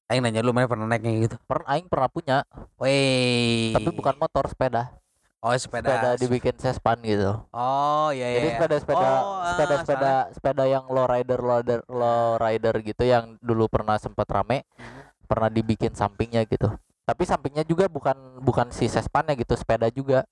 Aing 0.08 0.22
nanya 0.24 0.40
lu 0.40 0.56
mana 0.56 0.72
pernah 0.72 0.88
naiknya 0.88 1.12
gitu. 1.28 1.36
Pernah 1.44 1.68
Aing 1.68 1.88
pernah 1.92 2.08
punya, 2.08 2.38
Woi. 2.80 3.76
tapi 3.76 3.92
bukan 3.92 4.16
motor, 4.16 4.48
sepeda. 4.48 4.96
Oh 5.38 5.52
sepeda. 5.54 5.92
Sepeda 5.92 6.10
dibikin 6.16 6.56
Sespan 6.56 6.98
gitu. 7.04 7.36
Oh 7.52 8.10
iya 8.10 8.26
iya. 8.32 8.38
Jadi 8.40 8.48
iya. 8.48 8.56
sepeda-sepeda 8.58 9.08
Oh, 9.20 9.38
ah, 9.38 9.52
sepeda-sepeda 9.54 10.00
soalnya- 10.00 10.28
sepeda 10.34 10.64
yang 10.66 10.86
low 10.88 11.06
rider 11.06 11.40
low 11.40 11.60
rider 11.60 11.80
low 11.86 12.40
rider 12.40 12.76
gitu 12.82 13.04
yang 13.04 13.36
dulu 13.38 13.68
pernah 13.70 14.00
sempat 14.00 14.26
rame 14.28 14.64
Mhm. 14.80 15.28
pernah 15.28 15.50
dibikin 15.52 15.92
sampingnya 15.92 16.42
gitu. 16.48 16.72
Tapi 17.04 17.24
sampingnya 17.24 17.62
juga 17.64 17.86
bukan 17.86 18.16
bukan 18.42 18.72
si 18.72 18.88
Sespannya 18.88 19.36
gitu, 19.36 19.54
sepeda 19.60 19.92
juga. 19.92 20.24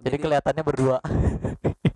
Jadi, 0.00 0.16
Jadi- 0.16 0.22
kelihatannya 0.24 0.64
berdua. 0.64 0.98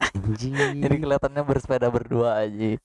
Anjing. 0.00 0.80
Jadi 0.80 0.96
kelihatannya 0.96 1.42
bersepeda 1.44 1.86
berdua 1.92 2.42
aja. 2.44 2.80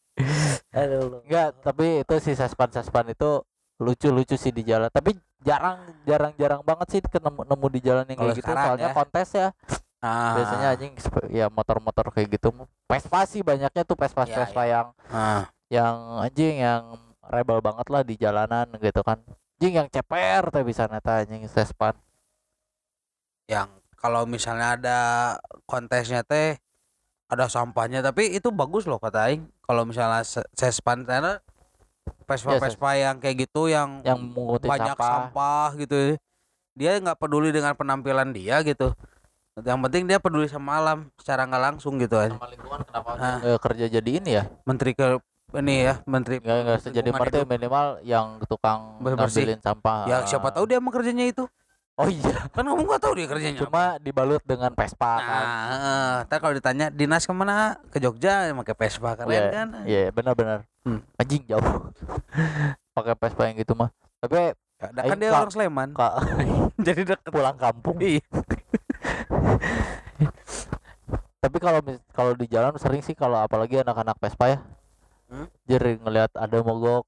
Aduh. 0.75 1.23
Enggak, 1.23 1.55
tapi 1.63 2.03
itu 2.03 2.15
si 2.19 2.31
Sespan 2.35 2.69
Sespan 2.69 3.07
itu 3.11 3.41
lucu-lucu 3.79 4.35
sih 4.35 4.51
di 4.51 4.63
jalan. 4.67 4.91
Tapi 4.91 5.15
jarang 5.43 5.79
jarang 6.03 6.33
jarang 6.35 6.61
banget 6.65 6.87
sih 6.97 6.99
ketemu 7.03 7.43
nemu 7.47 7.67
di 7.69 7.79
jalan 7.83 8.05
yang 8.09 8.17
kayak 8.17 8.37
gitu 8.39 8.51
soalnya 8.51 8.89
ya. 8.91 8.95
kontes 8.95 9.29
ya. 9.35 9.47
Ah. 10.03 10.35
Biasanya 10.37 10.67
anjing 10.77 10.93
ya 11.33 11.45
motor-motor 11.49 12.13
kayak 12.13 12.37
gitu. 12.37 12.53
Vespa 12.85 13.25
sih 13.25 13.41
banyaknya 13.41 13.83
tuh 13.87 13.97
Vespa 13.97 14.23
Ya, 14.29 14.35
Vespa 14.43 14.63
yang 14.69 14.87
Ah. 15.09 15.49
yang 15.71 16.21
anjing 16.21 16.61
yang 16.61 16.99
rebel 17.25 17.57
banget 17.57 17.87
lah 17.89 18.01
di 18.05 18.13
jalanan 18.21 18.69
gitu 18.77 19.01
kan 19.01 19.17
anjing 19.57 19.73
yang 19.81 19.89
ceper 19.89 20.53
teh 20.53 20.61
bisa 20.61 20.85
neta 20.85 21.25
anjing 21.25 21.41
Sespan 21.49 21.97
yang 23.49 23.65
kalau 23.97 24.29
misalnya 24.29 24.77
ada 24.77 24.99
kontesnya 25.65 26.21
teh 26.21 26.61
ada 27.25 27.49
sampahnya 27.49 27.99
tapi 27.99 28.29
itu 28.31 28.49
bagus 28.49 28.85
loh 28.85 28.97
kata 28.97 29.29
aing. 29.29 29.43
Kalau 29.61 29.81
misalnya 29.83 30.21
se- 30.21 30.45
sespan 30.53 31.01
sana 31.03 31.41
Vespa 32.25 32.57
Vespa 32.57 32.93
yang 32.93 33.17
kayak 33.17 33.49
gitu 33.49 33.65
yang, 33.65 34.01
yang 34.05 34.17
banyak 34.61 34.93
sampah. 34.93 35.09
sampah 35.33 35.69
gitu. 35.77 36.17
Dia 36.77 36.97
nggak 36.97 37.17
peduli 37.17 37.49
dengan 37.49 37.73
penampilan 37.73 38.29
dia 38.29 38.61
gitu. 38.61 38.93
Yang 39.55 39.79
penting 39.89 40.03
dia 40.05 40.19
peduli 40.19 40.45
sama 40.45 40.77
alam 40.77 41.09
secara 41.17 41.47
nggak 41.47 41.63
langsung 41.63 41.95
gitu 41.97 42.19
kan 42.19 42.35
sama 42.35 42.51
lingkungan 42.51 42.79
kenapa 42.83 43.09
Ah. 43.15 43.37
nggak 43.39 43.61
kerja 43.63 43.85
jadi 43.89 44.11
ini 44.21 44.31
ya? 44.35 44.43
Menteri 44.67 44.91
ke 44.91 45.17
ini 45.55 45.87
ya 45.87 46.03
menteri 46.03 46.43
nggak 46.43 46.57
nggak 46.61 46.79
jadi 46.91 47.09
partai 47.15 47.41
minimal 47.47 47.85
yang 48.03 48.43
tukang 48.45 48.99
ngambilin 48.99 49.61
sampah. 49.63 50.03
Ya 50.05 50.17
siapa 50.27 50.51
tahu 50.51 50.67
dia 50.67 50.77
emang 50.77 50.91
kerjanya 50.91 51.25
itu 51.25 51.47
oh 51.95 52.07
iya. 52.07 52.47
Kan 52.49 52.63
kamu 52.63 52.81
nggak 52.81 53.01
tahu 53.01 53.13
dia 53.13 53.25
kerjanya 53.25 53.55
apa. 53.55 53.63
cuma 53.63 53.83
dibalut 53.97 54.43
dengan 54.43 54.71
Vespa 54.71 55.13
kan? 55.17 55.43
nah 55.43 55.67
eh, 55.71 56.15
ntar 56.25 56.37
kalau 56.37 56.53
ditanya 56.53 56.87
dinas 56.89 57.23
ke 57.23 57.31
mana? 57.31 57.79
Ke 57.87 57.97
Jogja. 57.97 58.51
Pakai 58.53 58.75
Vespa. 58.77 59.15
Keren 59.15 59.29
Iya, 59.29 59.41
kan? 59.49 59.67
iya 59.83 60.01
benar-benar. 60.09 60.67
Hmm. 60.81 60.99
anjing 61.15 61.43
jauh. 61.45 61.61
Pakai 62.95 63.15
Vespa 63.15 63.41
yang 63.45 63.57
gitu 63.57 63.73
mah. 63.73 63.89
Tapi 64.19 64.53
Ya, 64.75 64.91
kan 64.91 65.17
dia 65.17 65.31
ka- 65.31 65.39
orang 65.39 65.51
Sleman. 65.51 65.89
Kak 65.91 66.13
jadi 66.87 67.01
deket. 67.07 67.31
Pulang 67.31 67.55
kampung. 67.55 67.95
Iya. 67.97 68.19
tapi 71.37 71.57
kalau 71.57 71.79
kalau 72.09 72.33
di 72.33 72.45
jalan 72.45 72.73
sering 72.75 72.99
sih 72.99 73.13
kalau 73.13 73.37
apalagi 73.37 73.79
anak-anak 73.79 74.17
Vespa 74.17 74.45
ya. 74.49 74.59
Hmm? 75.25 75.49
jadi 75.63 75.97
ngelihat 75.97 76.29
ada 76.35 76.61
mogok 76.61 77.01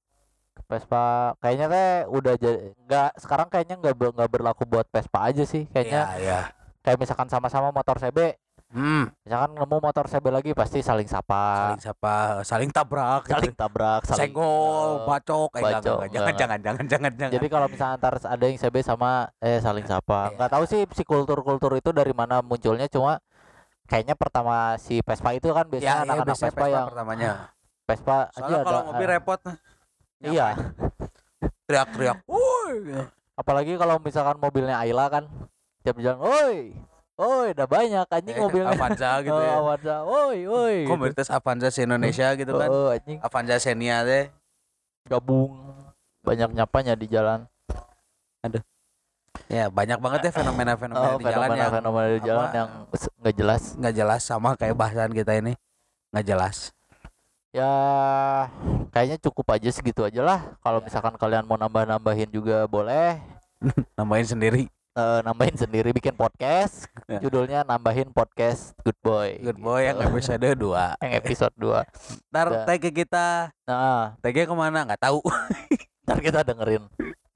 Vespa 0.66 1.36
kayaknya 1.38 1.68
teh 1.70 1.90
udah 2.10 2.34
jadi 2.36 2.60
nggak 2.88 3.10
sekarang 3.22 3.48
kayaknya 3.54 3.76
nggak 3.78 3.94
nggak 4.18 4.30
berlaku 4.32 4.64
buat 4.66 4.90
Vespa 4.90 5.30
aja 5.30 5.44
sih 5.46 5.70
kayaknya 5.70 6.02
Iya, 6.18 6.22
iya. 6.24 6.40
kayak 6.82 6.98
misalkan 6.98 7.30
sama-sama 7.30 7.70
motor 7.70 8.02
CB 8.02 8.36
Hmm, 8.68 9.08
misalkan 9.24 9.56
nemu 9.56 9.80
motor 9.80 10.12
CB 10.12 10.28
lagi 10.28 10.52
pasti 10.52 10.84
saling 10.84 11.08
sapa 11.08 11.72
saling 11.72 11.80
sapa, 11.88 12.16
saling 12.44 12.68
tabrak, 12.68 13.24
saling 13.24 13.56
tabrak 13.56 14.04
saling 14.04 14.28
senggol, 14.28 14.90
eh, 14.92 15.08
bacok, 15.08 15.50
eh, 15.56 15.60
enggak, 15.64 15.72
bacok, 15.72 15.98
enggak, 16.04 16.12
jangan, 16.12 16.28
enggak. 16.28 16.36
jangan, 16.36 16.60
jangan, 16.60 16.86
jangan, 16.92 17.12
jangan. 17.16 17.32
jadi 17.32 17.46
kalau 17.48 17.68
misalnya 17.72 17.94
antar 17.96 18.14
ada 18.20 18.44
yang 18.44 18.58
CB 18.60 18.76
sama 18.84 19.12
eh 19.40 19.64
saling 19.64 19.88
sapa 19.88 20.20
Iya. 20.20 20.36
nggak 20.36 20.52
tahu 20.52 20.64
sih 20.68 20.82
si 20.92 21.04
kultur-kultur 21.08 21.72
itu 21.80 21.96
dari 21.96 22.12
mana 22.12 22.44
munculnya 22.44 22.92
cuma 22.92 23.24
kayaknya 23.88 24.20
pertama 24.20 24.76
si 24.76 25.00
Vespa 25.00 25.32
itu 25.32 25.48
kan 25.56 25.64
ya, 25.64 25.72
biasanya 25.72 25.88
iya, 25.88 26.04
anak-anak 26.04 26.28
biasanya 26.28 26.52
Vespa, 26.52 26.66
yang 26.68 26.88
pertamanya. 26.92 27.30
Vespa 27.88 28.18
Soalnya 28.36 28.60
kalau 28.68 28.82
mobil 28.92 29.08
eh, 29.08 29.22
repot, 30.20 30.34
iya 30.34 30.48
teriak-teriak, 31.68 32.18
woi, 32.26 33.06
apalagi 33.36 33.76
kalau 33.76 34.00
misalkan 34.00 34.40
mobilnya 34.40 34.80
Ayla 34.80 35.06
kan 35.08 35.24
tiap 35.84 36.00
jalan 36.00 36.20
oi 36.20 36.74
oi 37.18 37.48
udah 37.54 37.68
banyak 37.68 38.06
anjing 38.08 38.36
Eh, 38.36 38.42
mobilnya 38.42 38.72
Avanza 38.72 39.12
gitu 39.26 39.36
oh, 39.36 39.42
ya. 39.42 39.54
Avanza 39.58 39.96
oi 40.04 40.38
oi 40.46 40.76
gitu. 40.84 40.90
Komunitas 40.90 41.28
Avanza 41.30 41.68
se 41.70 41.84
Indonesia 41.84 42.28
gitu 42.34 42.54
kan. 42.56 42.70
oh, 42.70 42.90
anjing 42.94 43.18
Avanza 43.20 43.56
Xenia 43.58 44.02
teh. 44.04 44.30
gabung 45.08 45.56
banyak 46.22 46.52
nyapanya 46.52 46.94
di 46.94 47.08
jalan 47.08 47.48
Ya, 49.48 49.72
banyak 49.72 50.04
banget 50.04 50.28
ya 50.28 50.32
fenomena-fenomena 50.36 51.08
oh 51.08 51.16
di 51.16 51.24
jalan 51.24 51.48
fenomena 51.48 51.64
yang 51.64 51.74
fenomena 51.80 52.08
di 52.12 52.20
jalan 52.20 52.44
apa- 52.44 52.58
yang 52.58 52.70
nggak 53.24 53.36
jelas 53.38 53.64
nggak 53.80 53.96
jelas 53.96 54.22
sama 54.24 54.50
kayak 54.60 54.76
bahasan 54.76 55.12
kita 55.16 55.40
ini. 55.40 55.56
Nggak 56.12 56.26
jelas. 56.28 56.76
Ya 57.58 57.74
kayaknya 58.90 59.18
cukup 59.20 59.50
aja 59.52 59.70
segitu 59.70 60.02
aja 60.02 60.22
lah. 60.22 60.40
Kalau 60.60 60.78
Ya. 60.78 60.86
misalkan 60.86 61.18
kalian 61.18 61.44
mau 61.44 61.58
nambah 61.58 61.84
nambahin 61.84 62.30
juga 62.30 62.64
boleh. 62.66 63.18
Nambahin 63.98 64.28
sendiri. 64.28 64.64
eh, 64.94 65.22
nambahin 65.22 65.54
sendiri 65.54 65.90
bikin 65.92 66.14
podcast. 66.14 66.90
Ya. 67.06 67.18
judulnya 67.18 67.62
nambahin 67.62 68.10
podcast 68.10 68.74
Good 68.82 68.98
Boy. 69.00 69.38
Good 69.42 69.58
boy 69.58 69.86
yang 69.86 69.98
gitu. 69.98 70.10
episode 70.10 70.42
2 70.42 70.98
yang 71.06 71.14
episode 71.16 71.54
2 71.54 71.86
Ntar 72.30 72.48
tag 72.66 72.80
ke 72.82 72.90
kita. 72.92 73.54
Nah 73.66 74.18
Tagnya 74.20 74.46
ke 74.46 74.54
mana? 74.54 74.86
Nggak 74.86 75.02
tahu. 75.02 75.22
Ntar 76.06 76.18
kita 76.20 76.42
dengerin 76.42 76.86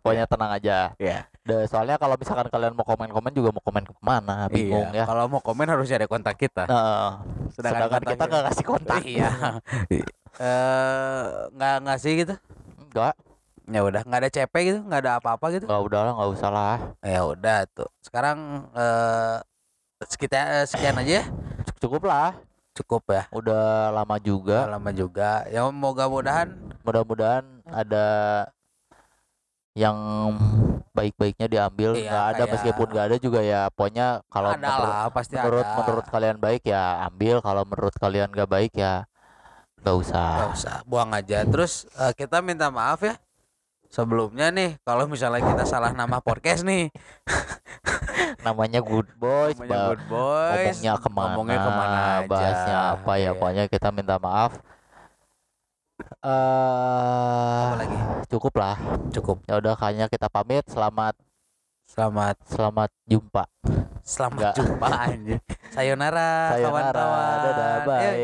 pokoknya 0.01 0.25
tenang 0.27 0.51
aja. 0.51 0.77
Ya 0.97 1.29
Deh, 1.41 1.65
soalnya 1.65 1.97
kalau 1.97 2.13
misalkan 2.21 2.53
kalian 2.53 2.77
mau 2.77 2.85
komen-komen 2.85 3.33
juga 3.33 3.49
mau 3.49 3.63
komen 3.65 3.81
ke 3.81 3.93
mana 3.97 4.45
bingung 4.45 4.93
iya. 4.93 5.01
ya. 5.01 5.05
Kalau 5.09 5.25
mau 5.25 5.41
komen 5.41 5.65
harus 5.65 5.89
ada 5.89 6.05
kontak 6.05 6.37
kita. 6.37 6.69
Nah, 6.69 7.25
sedangkan, 7.49 7.89
kontak 7.89 8.13
kita 8.13 8.23
nggak 8.29 8.43
kasih 8.51 8.65
kontak. 8.65 9.01
Iya. 9.05 9.31
Eh, 10.39 11.23
nggak 11.51 11.75
ngasih 11.83 12.11
gitu? 12.23 12.35
Enggak 12.79 13.19
ya 13.71 13.81
udah 13.87 14.01
nggak 14.03 14.19
ada 14.25 14.29
CP 14.31 14.53
gitu 14.67 14.79
nggak 14.83 15.01
ada 15.05 15.11
apa-apa 15.19 15.45
gitu? 15.55 15.65
Nggak 15.67 15.83
udah 15.87 15.99
lah 16.03 16.13
nggak 16.17 16.31
usah 16.33 16.49
lah. 16.51 16.77
Ya 17.03 17.21
udah 17.23 17.57
tuh. 17.71 17.89
Sekarang 18.03 18.67
eh 18.75 19.37
sekitar 20.07 20.65
sekian 20.65 20.97
aja 20.99 21.21
ya? 21.21 21.25
Cukup 21.79 22.07
lah. 22.07 22.35
Cukup 22.75 23.03
ya? 23.11 23.27
Udah 23.35 23.91
lama 23.91 24.15
Udah 24.15 24.23
juga 24.23 24.57
lama 24.67 24.91
juga. 24.95 25.43
Ya 25.51 25.67
moga-mogahan 25.67 26.51
mudah-mudahan 26.81 27.45
ada 27.67 28.05
yang 29.71 29.95
baik-baiknya 30.91 31.47
diambil. 31.47 31.95
Iya, 31.95 32.11
nggak 32.11 32.25
ada 32.25 32.35
kayak- 32.37 32.51
meskipun 32.51 32.87
nggak 32.91 33.05
ada 33.07 33.17
juga 33.17 33.39
ya 33.39 33.61
pokoknya 33.71 34.07
kalau 34.27 34.49
ada 34.51 34.59
menurut 34.59 34.91
lah 34.91 35.07
pasti 35.09 35.33
menurut 35.39 35.63
ada. 35.63 35.75
menurut 35.79 36.05
kalian 36.07 36.37
baik 36.37 36.63
ya 36.67 36.83
ambil 37.07 37.35
kalau 37.39 37.63
menurut 37.63 37.95
kalian 37.95 38.27
nggak 38.27 38.49
baik 38.49 38.73
ya 38.75 39.07
nggak 39.79 39.95
usah. 39.97 40.31
Nggak 40.37 40.53
usah 40.53 40.75
buang 40.83 41.11
aja. 41.15 41.37
Terus 41.47 41.87
eh, 41.95 42.13
kita 42.13 42.43
minta 42.43 42.67
maaf 42.67 42.99
ya 43.01 43.15
sebelumnya 43.87 44.51
nih 44.51 44.79
kalau 44.83 45.07
misalnya 45.07 45.39
kita 45.39 45.63
salah 45.63 45.91
nama 45.91 46.19
podcast 46.19 46.63
nih. 46.63 46.91
Namanya 48.45 48.81
good 48.81 49.05
boys 49.15 49.53
namanya 49.55 49.93
good 49.93 50.01
boys. 50.09 50.81
Ngomongnya 50.81 50.93
ke 50.97 51.09
mana, 51.09 51.21
ngomongnya 51.29 51.57
ke 51.59 51.71
mana 51.71 51.99
aja. 52.01 52.27
bahasnya 52.27 52.77
apa 52.91 53.13
ya 53.13 53.21
Iya. 53.21 53.31
pokoknya 53.33 53.63
kita 53.69 53.87
minta 53.91 54.15
maaf 54.17 54.51
eh 56.03 57.61
apa 57.65 57.77
lagi? 57.79 57.97
cukup 58.31 58.53
lah. 58.57 58.75
Cukup. 59.13 59.37
Ya 59.45 59.57
udah 59.61 59.73
kayaknya 59.77 60.07
kita 60.11 60.27
pamit. 60.27 60.65
Selamat 60.67 61.15
selamat. 61.91 62.35
Selamat 62.47 62.89
jumpa. 63.03 63.43
Selamat 64.01 64.39
Nggak. 64.39 64.53
jumpa 64.55 64.87
anjing. 64.87 65.41
Sayonara 65.75 66.55
sayonara. 66.55 66.63
kawan-kawan. 66.63 67.35
Dadah 67.43 67.67
Eh, 67.67 67.79
bye. 67.83 68.23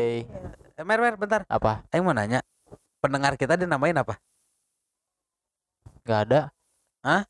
Eh, 0.80 0.84
mer 0.88 0.98
mer 1.04 1.14
bentar. 1.20 1.40
Apa? 1.46 1.84
Aing 1.92 2.04
mau 2.04 2.16
nanya 2.16 2.40
pendengar 3.04 3.36
kita 3.36 3.60
dinamain 3.60 3.94
apa? 3.94 4.16
Nggak 6.08 6.20
ada. 6.28 6.40
Hah? 7.04 7.22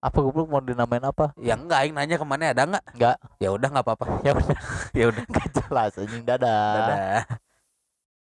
apa 0.00 0.16
goblok 0.16 0.48
mau 0.48 0.64
dinamain 0.64 1.04
apa? 1.04 1.36
Ya 1.36 1.60
enggak 1.60 1.84
Aing 1.84 1.92
nanya 1.92 2.16
ke 2.16 2.24
mana 2.24 2.56
ada 2.56 2.64
enggak? 2.64 2.84
Nggak. 2.96 3.16
ya 3.36 3.48
udah 3.52 3.68
nggak 3.68 3.84
apa-apa. 3.84 4.04
Ya 4.24 4.32
udah. 4.32 4.56
Ya 4.98 5.04
udah. 5.12 5.24
Jelas 5.52 5.92
anjing. 5.98 6.24
Dadah. 6.24 6.72
Dadah 6.72 7.24